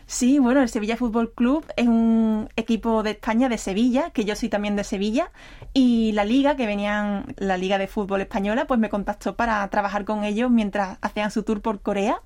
Sí, 0.07 0.39
bueno, 0.39 0.63
el 0.63 0.69
Sevilla 0.71 0.97
Fútbol 0.97 1.33
Club 1.35 1.67
es 1.77 1.87
un 1.89 2.49
equipo 2.57 3.03
de 3.03 3.11
España 3.11 3.49
de 3.51 3.59
Sevilla, 3.59 4.11
que 4.11 4.25
yo 4.25 4.35
soy 4.35 4.49
también 4.49 4.77
de 4.77 4.85
Sevilla, 4.85 5.31
y 5.75 6.13
la 6.13 6.25
liga, 6.25 6.57
que 6.57 6.67
venían, 6.67 7.35
la 7.37 7.59
Liga 7.59 7.77
de 7.77 7.87
Fútbol 7.87 8.23
Española, 8.23 8.67
pues 8.67 8.81
me 8.81 8.89
contactó 8.89 9.37
para 9.37 9.69
trabajar 9.69 10.05
con 10.07 10.25
ellos 10.25 10.51
mientras 10.51 10.97
hacían 11.03 11.31
su 11.31 11.43
tour 11.43 11.61
por 11.61 11.81
Corea. 11.83 12.21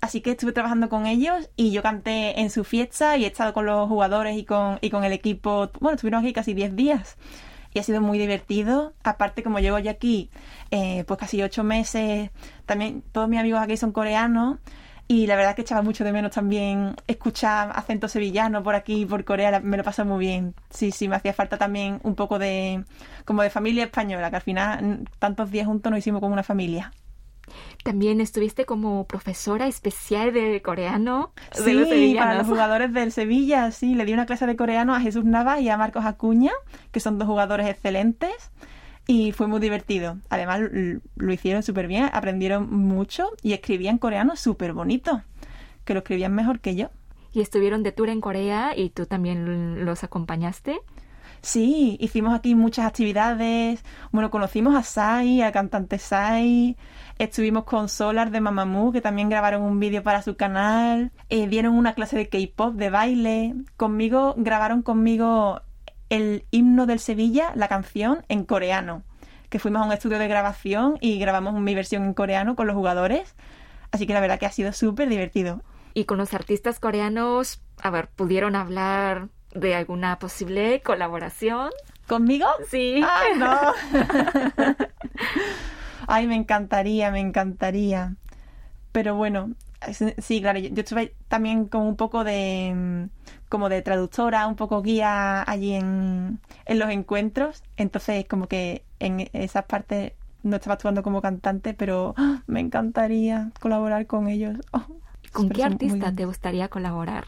Así 0.00 0.22
que 0.22 0.30
estuve 0.30 0.52
trabajando 0.52 0.88
con 0.88 1.06
ellos 1.06 1.50
y 1.56 1.72
yo 1.72 1.82
canté 1.82 2.40
en 2.40 2.48
su 2.50 2.64
fiesta 2.64 3.16
y 3.18 3.24
he 3.24 3.26
estado 3.28 3.52
con 3.52 3.66
los 3.66 3.86
jugadores 3.86 4.36
y 4.36 4.44
con, 4.44 4.78
y 4.80 4.88
con 4.90 5.04
el 5.04 5.12
equipo. 5.12 5.70
Bueno, 5.78 5.96
estuvimos 5.96 6.22
aquí 6.24 6.32
casi 6.32 6.54
10 6.54 6.74
días 6.74 7.16
y 7.72 7.78
ha 7.78 7.82
sido 7.82 8.00
muy 8.00 8.18
divertido. 8.18 8.94
Aparte, 9.02 9.42
como 9.42 9.58
llevo 9.58 9.78
ya 9.78 9.92
aquí 9.92 10.30
eh, 10.70 11.04
pues 11.06 11.18
casi 11.18 11.42
8 11.42 11.64
meses, 11.64 12.30
también 12.66 13.02
todos 13.12 13.28
mis 13.28 13.40
amigos 13.40 13.60
aquí 13.60 13.76
son 13.76 13.92
coreanos 13.92 14.58
y 15.10 15.26
la 15.26 15.34
verdad 15.34 15.56
que 15.56 15.62
echaba 15.62 15.82
mucho 15.82 16.04
de 16.04 16.12
menos 16.12 16.30
también 16.30 16.94
escuchar 17.08 17.72
acento 17.74 18.06
sevillano 18.06 18.62
por 18.62 18.76
aquí, 18.76 19.04
por 19.06 19.24
Corea, 19.24 19.58
me 19.58 19.76
lo 19.76 19.82
pasé 19.82 20.04
muy 20.04 20.20
bien. 20.20 20.54
Sí, 20.70 20.92
sí, 20.92 21.08
me 21.08 21.16
hacía 21.16 21.32
falta 21.32 21.58
también 21.58 21.98
un 22.04 22.14
poco 22.14 22.38
de 22.38 22.84
como 23.24 23.42
de 23.42 23.50
familia 23.50 23.82
española, 23.82 24.30
que 24.30 24.36
al 24.36 24.42
final 24.42 25.08
tantos 25.18 25.50
días 25.50 25.66
juntos 25.66 25.90
nos 25.90 25.98
hicimos 25.98 26.20
como 26.20 26.32
una 26.32 26.44
familia. 26.44 26.92
También 27.84 28.20
estuviste 28.20 28.64
como 28.64 29.04
profesora 29.06 29.66
especial 29.66 30.32
de 30.32 30.60
coreano 30.62 31.32
de 31.56 31.62
Sí, 31.62 31.72
los 31.72 32.16
para 32.16 32.34
los 32.34 32.46
jugadores 32.48 32.92
del 32.92 33.12
Sevilla, 33.12 33.70
sí, 33.70 33.94
le 33.94 34.04
di 34.04 34.12
una 34.12 34.26
clase 34.26 34.46
de 34.46 34.56
coreano 34.56 34.94
a 34.94 35.00
Jesús 35.00 35.24
Navas 35.24 35.60
y 35.60 35.68
a 35.68 35.76
Marcos 35.76 36.04
Acuña, 36.04 36.52
que 36.92 37.00
son 37.00 37.18
dos 37.18 37.26
jugadores 37.26 37.68
excelentes, 37.68 38.50
y 39.06 39.32
fue 39.32 39.46
muy 39.46 39.60
divertido. 39.60 40.18
Además, 40.28 40.60
lo 41.16 41.32
hicieron 41.32 41.62
súper 41.62 41.88
bien, 41.88 42.08
aprendieron 42.12 42.70
mucho 42.70 43.30
y 43.42 43.52
escribían 43.54 43.98
coreano 43.98 44.36
súper 44.36 44.72
bonito, 44.72 45.22
que 45.84 45.94
lo 45.94 46.00
escribían 46.00 46.34
mejor 46.34 46.60
que 46.60 46.76
yo. 46.76 46.90
Y 47.32 47.40
estuvieron 47.40 47.82
de 47.82 47.92
tour 47.92 48.08
en 48.08 48.20
Corea 48.20 48.72
y 48.76 48.90
tú 48.90 49.06
también 49.06 49.84
los 49.84 50.04
acompañaste. 50.04 50.80
Sí, 51.42 51.96
hicimos 52.00 52.34
aquí 52.34 52.54
muchas 52.54 52.86
actividades. 52.86 53.82
Bueno, 54.12 54.30
conocimos 54.30 54.74
a 54.74 54.82
Sai, 54.82 55.40
al 55.40 55.52
cantante 55.52 55.98
Sai. 55.98 56.76
Estuvimos 57.18 57.64
con 57.64 57.88
Solar 57.88 58.30
de 58.30 58.40
Mamamoo, 58.40 58.92
que 58.92 59.00
también 59.00 59.30
grabaron 59.30 59.62
un 59.62 59.80
vídeo 59.80 60.02
para 60.02 60.20
su 60.22 60.36
canal. 60.36 61.12
Eh, 61.30 61.48
dieron 61.48 61.74
una 61.74 61.94
clase 61.94 62.16
de 62.16 62.28
K-pop, 62.28 62.74
de 62.74 62.90
baile. 62.90 63.54
Conmigo, 63.78 64.34
grabaron 64.36 64.82
conmigo 64.82 65.62
el 66.10 66.44
himno 66.50 66.86
del 66.86 66.98
Sevilla, 66.98 67.52
la 67.54 67.68
canción, 67.68 68.22
en 68.28 68.44
coreano. 68.44 69.02
Que 69.48 69.58
fuimos 69.58 69.82
a 69.82 69.86
un 69.86 69.92
estudio 69.92 70.18
de 70.18 70.28
grabación 70.28 70.98
y 71.00 71.18
grabamos 71.18 71.54
mi 71.54 71.74
versión 71.74 72.04
en 72.04 72.14
coreano 72.14 72.54
con 72.54 72.66
los 72.66 72.76
jugadores. 72.76 73.34
Así 73.92 74.06
que 74.06 74.12
la 74.12 74.20
verdad 74.20 74.38
que 74.38 74.46
ha 74.46 74.52
sido 74.52 74.72
súper 74.72 75.08
divertido. 75.08 75.62
Y 75.94 76.04
con 76.04 76.18
los 76.18 76.34
artistas 76.34 76.80
coreanos, 76.80 77.62
a 77.82 77.90
ver, 77.90 78.08
¿pudieron 78.08 78.54
hablar 78.54 79.28
de 79.54 79.74
alguna 79.74 80.18
posible 80.18 80.80
colaboración? 80.82 81.70
¿Conmigo? 82.06 82.46
Sí. 82.68 83.00
¡Ay, 83.06 83.38
no! 83.38 83.58
Ay, 86.06 86.26
me 86.26 86.34
encantaría, 86.34 87.10
me 87.10 87.20
encantaría. 87.20 88.16
Pero 88.92 89.14
bueno, 89.14 89.54
sí, 90.18 90.40
claro, 90.40 90.58
yo, 90.58 90.70
yo 90.70 90.80
estuve 90.80 91.14
también 91.28 91.66
como 91.66 91.88
un 91.88 91.96
poco 91.96 92.24
de 92.24 92.72
mm, 92.74 93.04
como 93.48 93.68
de 93.68 93.82
traductora, 93.82 94.46
un 94.46 94.56
poco 94.56 94.82
guía 94.82 95.42
allí 95.42 95.74
en, 95.74 96.40
en 96.66 96.78
los 96.78 96.90
encuentros. 96.90 97.62
Entonces, 97.76 98.24
como 98.28 98.46
que 98.46 98.84
en 98.98 99.28
esas 99.32 99.64
partes 99.64 100.12
no 100.42 100.56
estaba 100.56 100.74
actuando 100.74 101.02
como 101.02 101.20
cantante, 101.20 101.74
pero 101.74 102.14
¡ah! 102.16 102.42
me 102.46 102.60
encantaría 102.60 103.50
colaborar 103.60 104.06
con 104.06 104.28
ellos. 104.28 104.56
Oh, 104.72 104.86
¿Con 105.32 105.50
qué 105.50 105.64
artista 105.64 106.12
te 106.12 106.24
gustaría 106.24 106.68
colaborar? 106.68 107.26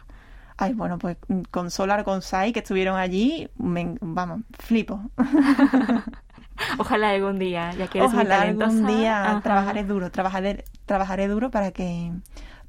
Ay, 0.57 0.73
bueno, 0.73 0.97
pues 0.99 1.17
mm, 1.27 1.41
con 1.51 1.71
Solar, 1.71 2.03
con 2.03 2.21
Sai, 2.21 2.53
que 2.53 2.59
estuvieron 2.59 2.97
allí, 2.97 3.49
me- 3.57 3.97
vamos, 4.01 4.41
flipo. 4.59 5.01
Ojalá 6.77 7.09
algún 7.09 7.39
día, 7.39 7.71
ya 7.73 7.87
que 7.87 7.99
eres 7.99 8.11
muy 8.13 8.21
Ojalá 8.23 8.41
algún 8.41 8.85
día 8.85 9.31
Ajá. 9.31 9.41
trabajaré 9.41 9.83
duro, 9.83 10.11
trabajaré, 10.11 10.65
trabajaré 10.85 11.27
duro 11.27 11.49
para 11.51 11.71
que, 11.71 12.11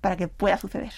para 0.00 0.17
que 0.17 0.29
pueda 0.29 0.57
suceder. 0.59 0.93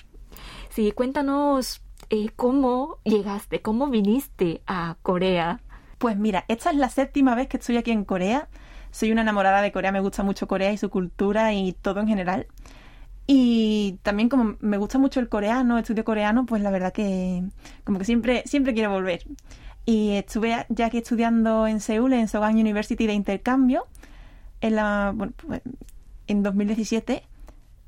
Sí, 0.70 0.92
cuéntanos 0.92 1.82
eh, 2.10 2.28
cómo 2.36 2.98
llegaste, 3.04 3.60
cómo 3.62 3.88
viniste 3.88 4.62
a 4.66 4.96
Corea. 5.02 5.60
Pues 5.98 6.16
mira, 6.16 6.44
esta 6.48 6.70
es 6.70 6.76
la 6.76 6.88
séptima 6.88 7.34
vez 7.34 7.48
que 7.48 7.56
estoy 7.56 7.76
aquí 7.76 7.90
en 7.90 8.04
Corea. 8.04 8.48
Soy 8.92 9.10
una 9.12 9.22
enamorada 9.22 9.62
de 9.62 9.72
Corea, 9.72 9.92
me 9.92 10.00
gusta 10.00 10.22
mucho 10.22 10.46
Corea 10.46 10.72
y 10.72 10.78
su 10.78 10.88
cultura 10.90 11.52
y 11.52 11.72
todo 11.72 12.00
en 12.00 12.08
general. 12.08 12.46
Y 13.26 13.98
también 14.02 14.28
como 14.28 14.56
me 14.60 14.78
gusta 14.78 14.98
mucho 14.98 15.18
el 15.18 15.28
coreano, 15.28 15.78
estudio 15.78 16.04
coreano, 16.04 16.46
pues 16.46 16.62
la 16.62 16.70
verdad 16.70 16.92
que 16.92 17.42
como 17.84 17.98
que 17.98 18.04
siempre, 18.04 18.42
siempre 18.46 18.72
quiero 18.72 18.90
volver. 18.90 19.24
Y 19.84 20.12
estuve 20.12 20.66
ya 20.68 20.86
aquí 20.86 20.98
estudiando 20.98 21.66
en 21.66 21.80
Seúl, 21.80 22.12
en 22.12 22.28
Sogang 22.28 22.56
University 22.56 23.06
de 23.06 23.14
intercambio, 23.14 23.86
en, 24.60 24.76
la, 24.76 25.12
bueno, 25.14 25.32
pues, 25.36 25.62
en 26.26 26.42
2017. 26.42 27.22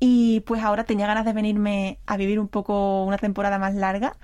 Y 0.01 0.41
pues 0.41 0.63
ahora 0.63 0.85
tenía 0.85 1.07
ganas 1.07 1.25
de 1.25 1.33
venirme 1.33 1.99
a 2.05 2.15
vivir 2.15 2.39
un 2.39 2.47
poco 2.47 3.03
una 3.03 3.17
temporada 3.17 3.59
más 3.59 3.75
larga. 3.75 4.15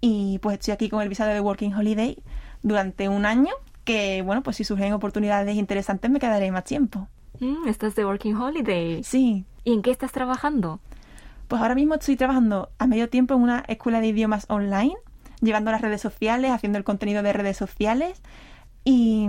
Y 0.00 0.38
pues 0.38 0.58
estoy 0.58 0.72
aquí 0.72 0.88
con 0.88 1.02
el 1.02 1.08
visado 1.08 1.32
de 1.32 1.40
Working 1.40 1.74
Holiday 1.74 2.18
durante 2.62 3.08
un 3.08 3.26
año. 3.26 3.52
Que 3.84 4.22
bueno, 4.22 4.42
pues 4.42 4.56
si 4.56 4.64
surgen 4.64 4.92
oportunidades 4.92 5.56
interesantes 5.56 6.10
me 6.10 6.20
quedaré 6.20 6.50
más 6.52 6.64
tiempo. 6.64 7.08
Mm, 7.40 7.68
estás 7.68 7.96
de 7.96 8.04
Working 8.04 8.36
Holiday. 8.36 9.02
Sí, 9.02 9.44
¿Y 9.64 9.72
en 9.72 9.82
qué 9.82 9.90
estás 9.90 10.12
trabajando? 10.12 10.80
Pues 11.48 11.60
ahora 11.60 11.74
mismo 11.74 11.94
estoy 11.94 12.16
trabajando 12.16 12.70
a 12.78 12.86
medio 12.86 13.08
tiempo 13.08 13.34
en 13.34 13.40
una 13.40 13.64
escuela 13.66 14.00
de 14.00 14.08
idiomas 14.08 14.44
online, 14.48 14.94
llevando 15.40 15.70
las 15.70 15.80
redes 15.80 16.00
sociales, 16.00 16.50
haciendo 16.50 16.78
el 16.78 16.84
contenido 16.84 17.22
de 17.22 17.32
redes 17.32 17.56
sociales 17.56 18.20
y 18.84 19.28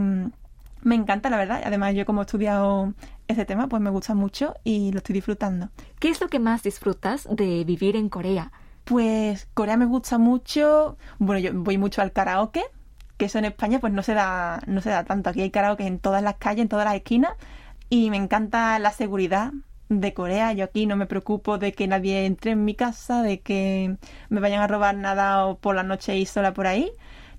me 0.81 0.95
encanta 0.95 1.29
la 1.29 1.37
verdad. 1.37 1.61
Además 1.65 1.95
yo 1.95 2.05
como 2.05 2.21
he 2.21 2.25
estudiado 2.25 2.93
ese 3.27 3.45
tema 3.45 3.67
pues 3.67 3.81
me 3.81 3.89
gusta 3.89 4.13
mucho 4.13 4.55
y 4.63 4.91
lo 4.91 4.97
estoy 4.97 5.13
disfrutando. 5.13 5.69
¿Qué 5.99 6.09
es 6.09 6.19
lo 6.19 6.27
que 6.27 6.39
más 6.39 6.63
disfrutas 6.63 7.27
de 7.31 7.63
vivir 7.63 7.95
en 7.95 8.09
Corea? 8.09 8.51
Pues 8.83 9.47
Corea 9.53 9.77
me 9.77 9.85
gusta 9.85 10.17
mucho, 10.17 10.97
bueno 11.17 11.39
yo 11.39 11.51
voy 11.53 11.77
mucho 11.77 12.01
al 12.01 12.11
karaoke, 12.11 12.63
que 13.17 13.25
eso 13.25 13.39
en 13.39 13.45
España 13.45 13.79
pues 13.79 13.93
no 13.93 14.03
se 14.03 14.13
da, 14.13 14.61
no 14.67 14.81
se 14.81 14.89
da 14.89 15.05
tanto. 15.05 15.29
Aquí 15.29 15.41
hay 15.41 15.49
karaoke 15.49 15.87
en 15.87 15.99
todas 15.99 16.21
las 16.21 16.35
calles, 16.35 16.63
en 16.63 16.69
todas 16.69 16.85
las 16.85 16.95
esquinas 16.95 17.33
y 17.89 18.09
me 18.09 18.17
encanta 18.17 18.77
la 18.79 18.91
seguridad 18.91 19.53
de 19.89 20.13
Corea. 20.13 20.53
Yo 20.53 20.65
aquí 20.65 20.85
no 20.85 20.95
me 20.95 21.05
preocupo 21.07 21.57
de 21.57 21.73
que 21.73 21.87
nadie 21.87 22.25
entre 22.25 22.51
en 22.51 22.65
mi 22.65 22.75
casa, 22.75 23.21
de 23.21 23.41
que 23.41 23.97
me 24.29 24.39
vayan 24.41 24.61
a 24.61 24.67
robar 24.67 24.95
nada 24.95 25.45
o 25.45 25.57
por 25.59 25.75
la 25.75 25.83
noche 25.83 26.17
y 26.17 26.25
sola 26.25 26.53
por 26.53 26.67
ahí. 26.67 26.91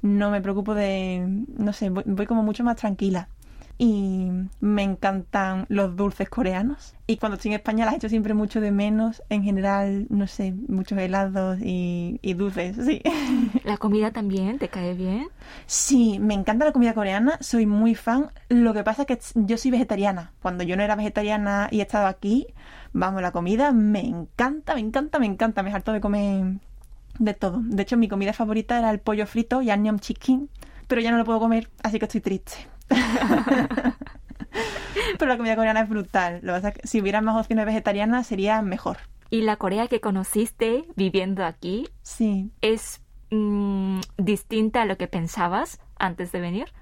No 0.02 0.30
me 0.30 0.40
preocupo 0.42 0.74
de, 0.74 1.24
no 1.48 1.72
sé, 1.72 1.90
voy, 1.90 2.04
voy 2.06 2.26
como 2.26 2.42
mucho 2.42 2.64
más 2.64 2.76
tranquila. 2.76 3.28
Y 3.78 4.30
me 4.60 4.82
encantan 4.82 5.66
los 5.68 5.96
dulces 5.96 6.28
coreanos. 6.30 6.94
Y 7.06 7.18
cuando 7.18 7.36
estoy 7.36 7.50
en 7.50 7.56
España 7.56 7.84
las 7.84 7.94
echo 7.94 8.08
siempre 8.08 8.32
mucho 8.32 8.60
de 8.60 8.70
menos. 8.70 9.22
En 9.28 9.42
general, 9.42 10.06
no 10.08 10.26
sé, 10.26 10.54
muchos 10.68 10.98
helados 10.98 11.58
y, 11.60 12.18
y 12.22 12.34
dulces, 12.34 12.76
sí. 12.84 13.02
¿La 13.64 13.76
comida 13.76 14.10
también 14.12 14.58
te 14.58 14.68
cae 14.68 14.94
bien? 14.94 15.28
Sí, 15.66 16.18
me 16.18 16.34
encanta 16.34 16.64
la 16.64 16.72
comida 16.72 16.94
coreana, 16.94 17.38
soy 17.40 17.66
muy 17.66 17.94
fan. 17.94 18.30
Lo 18.48 18.72
que 18.72 18.82
pasa 18.82 19.02
es 19.02 19.08
que 19.08 19.18
yo 19.34 19.58
soy 19.58 19.70
vegetariana. 19.70 20.32
Cuando 20.40 20.64
yo 20.64 20.76
no 20.76 20.82
era 20.82 20.96
vegetariana 20.96 21.68
y 21.70 21.80
he 21.80 21.82
estado 21.82 22.06
aquí, 22.06 22.46
vamos, 22.92 23.20
la 23.20 23.32
comida 23.32 23.72
me 23.72 24.00
encanta, 24.00 24.74
me 24.74 24.80
encanta, 24.80 25.18
me 25.18 25.26
encanta. 25.26 25.62
Me 25.62 25.72
harto 25.72 25.92
de 25.92 26.00
comer 26.00 26.60
de 27.18 27.34
todo. 27.34 27.60
De 27.62 27.82
hecho, 27.82 27.96
mi 27.96 28.08
comida 28.08 28.32
favorita 28.32 28.78
era 28.78 28.90
el 28.90 29.00
pollo 29.00 29.26
frito, 29.26 29.62
yannyeom 29.62 29.98
chicken, 29.98 30.48
pero 30.86 31.00
ya 31.00 31.10
no 31.10 31.18
lo 31.18 31.24
puedo 31.24 31.40
comer, 31.40 31.68
así 31.82 31.98
que 31.98 32.06
estoy 32.06 32.20
triste. 32.20 32.75
pero 35.18 35.28
la 35.28 35.36
comida 35.36 35.56
coreana 35.56 35.80
es 35.80 35.88
brutal. 35.88 36.40
Lo 36.42 36.52
que 36.52 36.58
pasa 36.58 36.68
es 36.68 36.78
que 36.78 36.86
si 36.86 37.00
hubiera 37.00 37.20
más 37.20 37.36
opciones 37.36 37.66
vegetarianas 37.66 38.26
sería 38.26 38.62
mejor. 38.62 38.98
¿Y 39.30 39.42
la 39.42 39.56
Corea 39.56 39.88
que 39.88 40.00
conociste 40.00 40.84
viviendo 40.94 41.44
aquí 41.44 41.88
Sí, 42.02 42.52
es 42.60 43.00
mm, 43.30 44.00
distinta 44.18 44.82
a 44.82 44.84
lo 44.84 44.96
que 44.96 45.08
pensabas 45.08 45.80
antes 45.98 46.32
de 46.32 46.40
venir? 46.40 46.72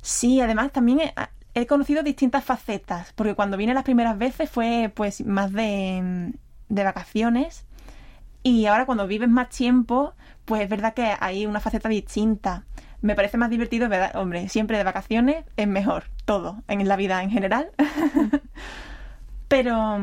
Sí, 0.00 0.40
además 0.40 0.72
también 0.72 1.00
he, 1.00 1.14
he 1.54 1.66
conocido 1.66 2.02
distintas 2.02 2.44
facetas, 2.44 3.12
porque 3.12 3.34
cuando 3.34 3.56
vine 3.56 3.74
las 3.74 3.84
primeras 3.84 4.18
veces 4.18 4.50
fue 4.50 4.90
pues 4.94 5.24
más 5.24 5.52
de, 5.52 6.32
de 6.68 6.84
vacaciones 6.84 7.64
y 8.42 8.66
ahora 8.66 8.86
cuando 8.86 9.06
vives 9.06 9.28
más 9.28 9.48
tiempo, 9.48 10.14
pues 10.44 10.62
es 10.62 10.68
verdad 10.68 10.92
que 10.92 11.14
hay 11.18 11.46
una 11.46 11.60
faceta 11.60 11.88
distinta. 11.88 12.64
Me 13.04 13.14
parece 13.14 13.36
más 13.36 13.50
divertido, 13.50 13.90
¿verdad? 13.90 14.16
Hombre, 14.16 14.48
siempre 14.48 14.78
de 14.78 14.82
vacaciones 14.82 15.44
es 15.58 15.68
mejor, 15.68 16.04
todo, 16.24 16.62
en 16.68 16.88
la 16.88 16.96
vida 16.96 17.22
en 17.22 17.28
general. 17.28 17.68
pero, 19.48 19.98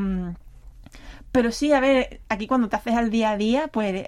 pero 1.31 1.51
sí, 1.51 1.74
a 1.74 1.79
ver, 1.79 2.22
aquí 2.29 2.46
cuando 2.46 2.70
te 2.70 2.75
haces 2.75 2.93
al 2.93 3.10
día 3.10 3.31
a 3.31 3.38
día, 3.38 3.70
pues 3.70 4.08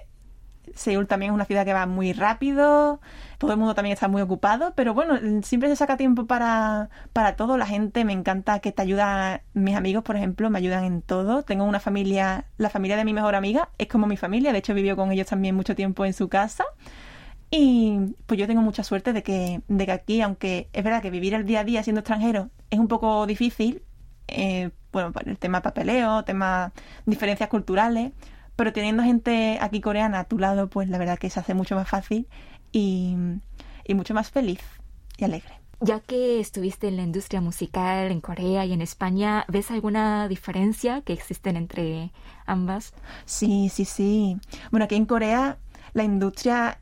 Seúl 0.76 1.08
también 1.08 1.32
es 1.32 1.34
una 1.34 1.44
ciudad 1.44 1.64
que 1.64 1.72
va 1.72 1.86
muy 1.86 2.12
rápido, 2.12 3.00
todo 3.38 3.50
el 3.50 3.58
mundo 3.58 3.74
también 3.74 3.94
está 3.94 4.06
muy 4.06 4.22
ocupado, 4.22 4.74
pero 4.76 4.94
bueno, 4.94 5.18
siempre 5.42 5.68
se 5.70 5.74
saca 5.74 5.96
tiempo 5.96 6.26
para, 6.26 6.88
para 7.12 7.34
todo. 7.34 7.56
La 7.56 7.66
gente 7.66 8.04
me 8.04 8.12
encanta 8.12 8.60
que 8.60 8.70
te 8.70 8.80
ayuda, 8.80 9.42
mis 9.54 9.74
amigos, 9.74 10.04
por 10.04 10.14
ejemplo, 10.14 10.50
me 10.50 10.58
ayudan 10.58 10.84
en 10.84 11.02
todo. 11.02 11.42
Tengo 11.42 11.64
una 11.64 11.80
familia, 11.80 12.44
la 12.58 12.70
familia 12.70 12.96
de 12.96 13.04
mi 13.04 13.12
mejor 13.12 13.34
amiga 13.34 13.70
es 13.76 13.88
como 13.88 14.06
mi 14.06 14.16
familia, 14.16 14.52
de 14.52 14.58
hecho 14.58 14.72
vivió 14.72 14.94
con 14.94 15.10
ellos 15.10 15.26
también 15.26 15.56
mucho 15.56 15.74
tiempo 15.74 16.04
en 16.04 16.12
su 16.12 16.28
casa. 16.28 16.62
Y 17.56 18.16
pues 18.26 18.40
yo 18.40 18.48
tengo 18.48 18.62
mucha 18.62 18.82
suerte 18.82 19.12
de 19.12 19.22
que, 19.22 19.62
de 19.68 19.86
que 19.86 19.92
aquí, 19.92 20.20
aunque 20.20 20.68
es 20.72 20.82
verdad 20.82 21.00
que 21.00 21.10
vivir 21.10 21.34
el 21.34 21.46
día 21.46 21.60
a 21.60 21.64
día 21.64 21.84
siendo 21.84 22.00
extranjero 22.00 22.50
es 22.68 22.80
un 22.80 22.88
poco 22.88 23.26
difícil, 23.26 23.84
eh, 24.26 24.70
bueno, 24.90 25.12
para 25.12 25.30
el 25.30 25.38
tema 25.38 25.62
papeleo, 25.62 26.24
tema 26.24 26.72
diferencias 27.06 27.48
culturales, 27.48 28.10
pero 28.56 28.72
teniendo 28.72 29.04
gente 29.04 29.58
aquí 29.60 29.80
coreana 29.80 30.18
a 30.18 30.24
tu 30.24 30.36
lado, 30.36 30.68
pues 30.68 30.88
la 30.88 30.98
verdad 30.98 31.16
que 31.16 31.30
se 31.30 31.38
hace 31.38 31.54
mucho 31.54 31.76
más 31.76 31.88
fácil 31.88 32.26
y, 32.72 33.14
y 33.84 33.94
mucho 33.94 34.14
más 34.14 34.32
feliz 34.32 34.58
y 35.16 35.22
alegre. 35.22 35.60
Ya 35.78 36.00
que 36.00 36.40
estuviste 36.40 36.88
en 36.88 36.96
la 36.96 37.02
industria 37.04 37.40
musical 37.40 38.10
en 38.10 38.20
Corea 38.20 38.66
y 38.66 38.72
en 38.72 38.82
España, 38.82 39.44
¿ves 39.46 39.70
alguna 39.70 40.26
diferencia 40.26 41.02
que 41.02 41.12
existen 41.12 41.56
entre 41.56 42.10
ambas? 42.46 42.94
Sí, 43.26 43.68
sí, 43.68 43.84
sí. 43.84 44.38
Bueno, 44.72 44.86
aquí 44.86 44.96
en 44.96 45.06
Corea 45.06 45.58
la 45.92 46.02
industria 46.02 46.80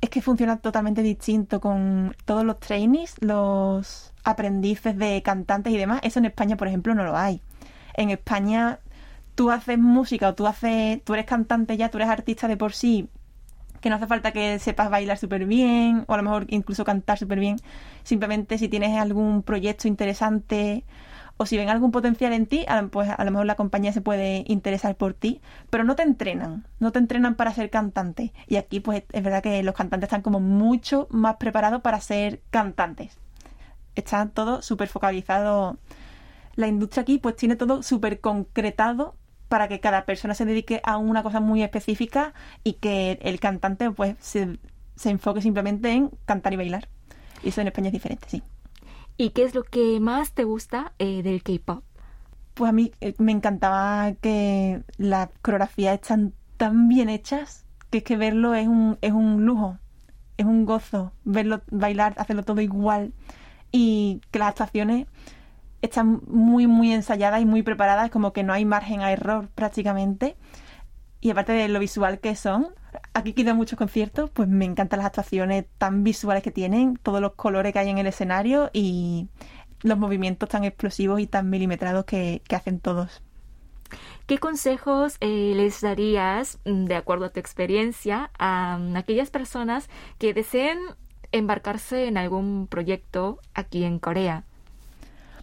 es 0.00 0.10
que 0.10 0.22
funciona 0.22 0.58
totalmente 0.58 1.02
distinto 1.02 1.60
con 1.60 2.14
todos 2.24 2.44
los 2.44 2.60
trainees, 2.60 3.14
los 3.20 4.12
aprendices 4.24 4.96
de 4.96 5.22
cantantes 5.22 5.72
y 5.72 5.76
demás. 5.78 6.00
Eso 6.02 6.18
en 6.18 6.26
España, 6.26 6.56
por 6.56 6.68
ejemplo, 6.68 6.94
no 6.94 7.04
lo 7.04 7.16
hay. 7.16 7.40
En 7.94 8.10
España 8.10 8.78
tú 9.34 9.50
haces 9.50 9.78
música 9.78 10.28
o 10.28 10.34
tú 10.34 10.46
haces, 10.46 11.02
tú 11.04 11.14
eres 11.14 11.26
cantante 11.26 11.76
ya, 11.76 11.90
tú 11.90 11.98
eres 11.98 12.08
artista 12.08 12.48
de 12.48 12.56
por 12.56 12.72
sí, 12.72 13.08
que 13.80 13.90
no 13.90 13.96
hace 13.96 14.06
falta 14.06 14.32
que 14.32 14.58
sepas 14.58 14.90
bailar 14.90 15.18
súper 15.18 15.46
bien 15.46 16.04
o 16.08 16.14
a 16.14 16.16
lo 16.16 16.22
mejor 16.22 16.46
incluso 16.48 16.84
cantar 16.84 17.18
súper 17.18 17.38
bien. 17.38 17.56
Simplemente 18.02 18.58
si 18.58 18.68
tienes 18.68 18.98
algún 18.98 19.42
proyecto 19.42 19.88
interesante 19.88 20.84
o 21.36 21.46
si 21.46 21.56
ven 21.56 21.68
algún 21.68 21.90
potencial 21.90 22.32
en 22.32 22.46
ti, 22.46 22.64
pues 22.90 23.10
a 23.10 23.24
lo 23.24 23.30
mejor 23.30 23.46
la 23.46 23.56
compañía 23.56 23.92
se 23.92 24.00
puede 24.00 24.44
interesar 24.46 24.96
por 24.96 25.14
ti, 25.14 25.40
pero 25.70 25.84
no 25.84 25.94
te 25.94 26.02
entrenan, 26.02 26.66
no 26.80 26.92
te 26.92 26.98
entrenan 26.98 27.34
para 27.34 27.52
ser 27.52 27.70
cantante. 27.70 28.32
Y 28.46 28.56
aquí 28.56 28.80
pues 28.80 29.04
es 29.12 29.22
verdad 29.22 29.42
que 29.42 29.62
los 29.62 29.74
cantantes 29.74 30.08
están 30.08 30.22
como 30.22 30.40
mucho 30.40 31.08
más 31.10 31.36
preparados 31.36 31.82
para 31.82 32.00
ser 32.00 32.40
cantantes. 32.50 33.18
Está 33.94 34.26
todo 34.28 34.62
súper 34.62 34.88
focalizado. 34.88 35.76
La 36.54 36.68
industria 36.68 37.02
aquí 37.02 37.18
pues 37.18 37.36
tiene 37.36 37.56
todo 37.56 37.82
súper 37.82 38.20
concretado 38.20 39.14
para 39.48 39.68
que 39.68 39.80
cada 39.80 40.06
persona 40.06 40.34
se 40.34 40.44
dedique 40.44 40.80
a 40.84 40.96
una 40.96 41.22
cosa 41.22 41.40
muy 41.40 41.62
específica 41.62 42.34
y 42.64 42.74
que 42.74 43.18
el 43.22 43.40
cantante 43.40 43.90
pues 43.90 44.16
se, 44.20 44.58
se 44.96 45.10
enfoque 45.10 45.42
simplemente 45.42 45.92
en 45.92 46.10
cantar 46.24 46.54
y 46.54 46.56
bailar. 46.56 46.88
Y 47.42 47.50
eso 47.50 47.60
en 47.60 47.68
España 47.68 47.88
es 47.88 47.92
diferente, 47.92 48.26
sí. 48.28 48.42
¿Y 49.16 49.30
qué 49.30 49.44
es 49.44 49.54
lo 49.54 49.62
que 49.62 49.98
más 50.00 50.32
te 50.32 50.44
gusta 50.44 50.92
eh, 50.98 51.22
del 51.22 51.42
K-pop? 51.42 51.82
Pues 52.54 52.68
a 52.68 52.72
mí 52.72 52.92
eh, 53.00 53.14
me 53.18 53.32
encantaba 53.32 54.12
que 54.20 54.82
las 54.98 55.28
coreografías 55.42 55.94
están 55.94 56.32
tan 56.56 56.88
bien 56.88 57.08
hechas 57.08 57.66
que 57.90 57.98
es 57.98 58.04
que 58.04 58.16
verlo 58.16 58.54
es 58.54 58.66
un, 58.66 58.98
es 59.00 59.12
un 59.12 59.44
lujo, 59.44 59.78
es 60.36 60.46
un 60.46 60.64
gozo, 60.64 61.12
verlo 61.24 61.62
bailar, 61.70 62.14
hacerlo 62.18 62.42
todo 62.42 62.60
igual 62.60 63.12
y 63.72 64.20
que 64.30 64.38
las 64.38 64.48
actuaciones 64.48 65.06
están 65.82 66.22
muy, 66.26 66.66
muy 66.66 66.92
ensayadas 66.92 67.40
y 67.40 67.46
muy 67.46 67.62
preparadas, 67.62 68.10
como 68.10 68.32
que 68.32 68.42
no 68.42 68.52
hay 68.52 68.64
margen 68.64 69.00
a 69.02 69.12
error 69.12 69.48
prácticamente. 69.54 70.36
Y 71.20 71.30
aparte 71.30 71.52
de 71.52 71.68
lo 71.68 71.78
visual 71.78 72.20
que 72.20 72.36
son, 72.36 72.68
aquí 73.14 73.32
que 73.32 73.40
he 73.40 73.44
ido 73.44 73.52
a 73.52 73.54
muchos 73.54 73.78
conciertos, 73.78 74.30
pues 74.30 74.48
me 74.48 74.64
encantan 74.64 74.98
las 74.98 75.06
actuaciones 75.06 75.66
tan 75.78 76.04
visuales 76.04 76.42
que 76.42 76.50
tienen, 76.50 76.96
todos 77.02 77.20
los 77.20 77.34
colores 77.34 77.72
que 77.72 77.78
hay 77.78 77.88
en 77.88 77.98
el 77.98 78.06
escenario 78.06 78.70
y 78.72 79.28
los 79.82 79.98
movimientos 79.98 80.48
tan 80.48 80.64
explosivos 80.64 81.20
y 81.20 81.26
tan 81.26 81.50
milimetrados 81.50 82.04
que, 82.04 82.42
que 82.48 82.56
hacen 82.56 82.80
todos. 82.80 83.22
¿Qué 84.26 84.38
consejos 84.38 85.16
eh, 85.20 85.52
les 85.54 85.80
darías, 85.80 86.58
mm, 86.64 86.86
de 86.86 86.96
acuerdo 86.96 87.26
a 87.26 87.30
tu 87.30 87.38
experiencia, 87.38 88.30
a 88.38 88.78
mm, 88.78 88.96
aquellas 88.96 89.30
personas 89.30 89.88
que 90.18 90.34
deseen 90.34 90.78
embarcarse 91.30 92.08
en 92.08 92.16
algún 92.16 92.66
proyecto 92.66 93.38
aquí 93.54 93.84
en 93.84 93.98
Corea? 94.00 94.44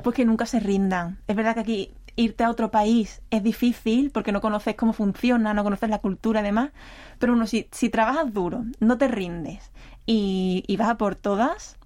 Pues 0.03 0.15
que 0.15 0.25
nunca 0.25 0.45
se 0.45 0.59
rindan. 0.59 1.19
Es 1.27 1.35
verdad 1.35 1.53
que 1.53 1.61
aquí 1.61 1.91
irte 2.15 2.43
a 2.43 2.49
otro 2.49 2.71
país 2.71 3.21
es 3.31 3.43
difícil 3.43 4.11
porque 4.11 4.31
no 4.31 4.41
conoces 4.41 4.75
cómo 4.75 4.93
funciona, 4.93 5.53
no 5.53 5.63
conoces 5.63 5.89
la 5.89 5.99
cultura 5.99 6.41
y 6.41 6.43
demás, 6.43 6.71
pero 7.19 7.33
uno 7.33 7.47
si, 7.47 7.67
si 7.71 7.89
trabajas 7.89 8.33
duro, 8.33 8.63
no 8.79 8.97
te 8.97 9.07
rindes 9.07 9.71
y, 10.05 10.63
y 10.67 10.77
vas 10.77 10.89
a 10.89 10.97
por 10.97 11.15
todas, 11.15 11.77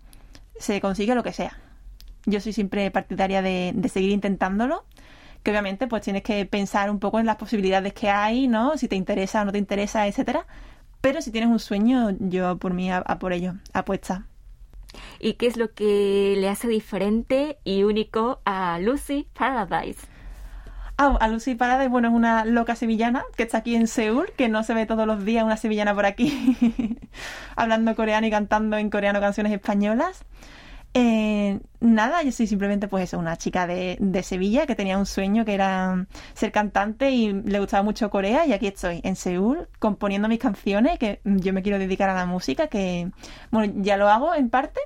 se 0.60 0.82
consigue 0.82 1.15
lo 1.15 1.23
que 1.23 1.34
sea. 1.34 1.58
Yo 2.25 2.41
soy 2.41 2.52
siempre 2.52 2.91
partidaria 2.91 3.41
de, 3.41 3.71
de 3.73 3.89
seguir 3.89 4.12
intentándolo, 4.12 4.84
que 5.43 5.52
obviamente 5.52 5.88
pues 5.88 6.02
tienes 6.02 6.23
que 6.23 6.45
pensar 6.45 6.89
un 6.89 6.99
poco 6.99 7.19
en 7.19 7.25
las 7.25 7.38
posibilidades 7.38 7.93
que 7.93 8.10
hay, 8.10 8.47
¿no? 8.47 8.78
Si 8.78 8.89
te 8.89 8.97
interesa 8.97 9.41
o 9.41 9.45
no 9.45 9.52
te 9.54 9.60
interesa, 9.60 10.08
etcétera. 10.08 10.45
Pero 10.99 11.21
si 11.21 11.32
tienes 11.32 11.49
un 11.49 11.60
sueño, 11.60 12.10
yo 12.19 12.58
por 12.58 12.73
mí 12.73 12.91
a, 12.91 12.97
a 12.97 13.19
por 13.19 13.32
ello, 13.32 13.54
apuesta. 13.71 14.25
¿Y 15.19 15.34
qué 15.34 15.47
es 15.47 15.56
lo 15.56 15.73
que 15.73 16.36
le 16.38 16.49
hace 16.49 16.67
diferente 16.67 17.60
y 17.63 17.84
único 17.84 18.41
a 18.45 18.80
Lucy 18.80 19.28
Paradise? 19.34 20.08
Ah, 20.99 21.15
a 21.19 21.27
Lucy 21.27 21.53
Paradise, 21.53 21.89
bueno, 21.89 22.07
es 22.07 22.13
una 22.15 22.43
loca 22.43 22.75
sevillana 22.75 23.23
que 23.36 23.43
está 23.43 23.60
aquí 23.60 23.75
en 23.75 23.88
Seúl, 23.88 24.31
que 24.36 24.49
no 24.49 24.63
se 24.63 24.73
ve 24.73 24.88
todos 24.88 25.05
los 25.05 25.23
días 25.23 25.43
una 25.43 25.55
sevillana 25.55 25.93
por 25.93 26.07
aquí 26.07 26.57
hablando 27.55 27.95
coreano 27.95 28.25
y 28.25 28.31
cantando 28.31 28.77
en 28.77 28.89
coreano 28.89 29.19
canciones 29.19 29.53
españolas. 29.53 30.25
Eh, 30.95 31.60
nada, 31.81 32.23
yo 32.23 32.31
soy 32.31 32.47
simplemente 32.47 32.88
pues 32.88 33.03
eso, 33.03 33.19
una 33.19 33.38
chica 33.38 33.67
de, 33.67 33.97
de 33.99 34.23
Sevilla 34.23 34.65
que 34.65 34.73
tenía 34.73 34.97
un 34.97 35.05
sueño 35.05 35.45
que 35.45 35.53
era 35.53 36.07
ser 36.33 36.51
cantante 36.51 37.12
y 37.12 37.31
le 37.31 37.60
gustaba 37.60 37.83
mucho 37.83 38.10
Corea 38.10 38.47
y 38.47 38.53
aquí 38.53 38.65
estoy 38.65 39.01
en 39.03 39.15
Seúl 39.15 39.67
componiendo 39.77 40.27
mis 40.27 40.39
canciones 40.39 40.97
que 40.97 41.21
yo 41.23 41.53
me 41.53 41.62
quiero 41.62 41.77
dedicar 41.77 42.10
a 42.10 42.15
la 42.15 42.25
música 42.25 42.67
que 42.67 43.12
bueno 43.51 43.71
ya 43.77 43.97
lo 43.97 44.10
hago 44.10 44.33
en 44.33 44.49
parte 44.49 44.79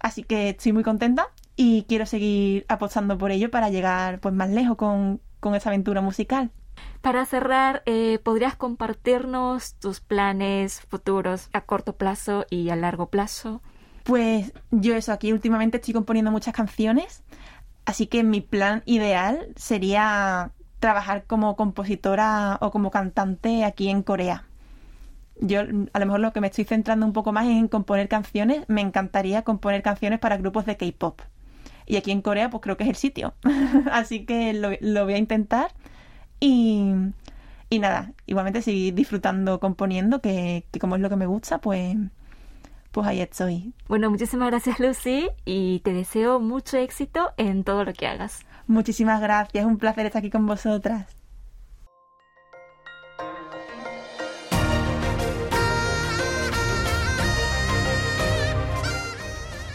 así 0.00 0.24
que 0.24 0.48
estoy 0.48 0.72
muy 0.72 0.82
contenta 0.82 1.28
y 1.54 1.84
quiero 1.84 2.06
seguir 2.06 2.64
apostando 2.68 3.16
por 3.16 3.30
ello 3.30 3.50
para 3.50 3.70
llegar 3.70 4.18
pues 4.18 4.34
más 4.34 4.50
lejos 4.50 4.76
con, 4.76 5.20
con 5.42 5.56
esta 5.56 5.70
aventura 5.70 6.00
musical. 6.00 6.52
Para 7.00 7.26
cerrar, 7.26 7.82
eh, 7.84 8.20
¿podrías 8.22 8.54
compartirnos 8.54 9.74
tus 9.74 10.00
planes 10.00 10.80
futuros 10.80 11.50
a 11.52 11.62
corto 11.62 11.96
plazo 11.96 12.46
y 12.48 12.70
a 12.70 12.76
largo 12.76 13.10
plazo? 13.10 13.60
Pues 14.04 14.52
yo 14.70 14.94
eso, 14.94 15.12
aquí 15.12 15.32
últimamente 15.32 15.78
estoy 15.78 15.94
componiendo 15.94 16.30
muchas 16.30 16.54
canciones, 16.54 17.24
así 17.84 18.06
que 18.06 18.22
mi 18.22 18.40
plan 18.40 18.82
ideal 18.86 19.48
sería 19.56 20.52
trabajar 20.78 21.24
como 21.26 21.56
compositora 21.56 22.58
o 22.60 22.70
como 22.70 22.92
cantante 22.92 23.64
aquí 23.64 23.88
en 23.88 24.02
Corea. 24.02 24.44
Yo 25.40 25.60
a 25.60 25.98
lo 25.98 26.06
mejor 26.06 26.20
lo 26.20 26.32
que 26.32 26.40
me 26.40 26.46
estoy 26.46 26.64
centrando 26.64 27.04
un 27.04 27.12
poco 27.12 27.32
más 27.32 27.46
es 27.46 27.56
en 27.56 27.66
componer 27.66 28.08
canciones, 28.08 28.64
me 28.68 28.80
encantaría 28.80 29.42
componer 29.42 29.82
canciones 29.82 30.20
para 30.20 30.36
grupos 30.36 30.66
de 30.66 30.76
K-pop. 30.76 31.20
Y 31.86 31.96
aquí 31.96 32.10
en 32.10 32.22
Corea 32.22 32.50
pues 32.50 32.62
creo 32.62 32.76
que 32.76 32.84
es 32.84 32.90
el 32.90 32.96
sitio, 32.96 33.34
así 33.92 34.24
que 34.24 34.52
lo, 34.52 34.70
lo 34.80 35.04
voy 35.04 35.14
a 35.14 35.18
intentar 35.18 35.72
y, 36.40 36.92
y 37.70 37.78
nada, 37.78 38.12
igualmente 38.26 38.62
seguir 38.62 38.94
disfrutando 38.94 39.60
componiendo, 39.60 40.20
que, 40.20 40.66
que 40.70 40.78
como 40.80 40.96
es 40.96 41.02
lo 41.02 41.08
que 41.08 41.16
me 41.16 41.26
gusta, 41.26 41.58
pues, 41.58 41.96
pues 42.90 43.06
ahí 43.06 43.20
estoy. 43.20 43.72
Bueno, 43.88 44.10
muchísimas 44.10 44.50
gracias 44.50 44.80
Lucy 44.80 45.28
y 45.44 45.80
te 45.80 45.92
deseo 45.92 46.40
mucho 46.40 46.78
éxito 46.78 47.32
en 47.36 47.64
todo 47.64 47.84
lo 47.84 47.92
que 47.92 48.06
hagas. 48.06 48.44
Muchísimas 48.66 49.20
gracias, 49.20 49.64
un 49.64 49.78
placer 49.78 50.06
estar 50.06 50.20
aquí 50.20 50.30
con 50.30 50.46
vosotras. 50.46 51.21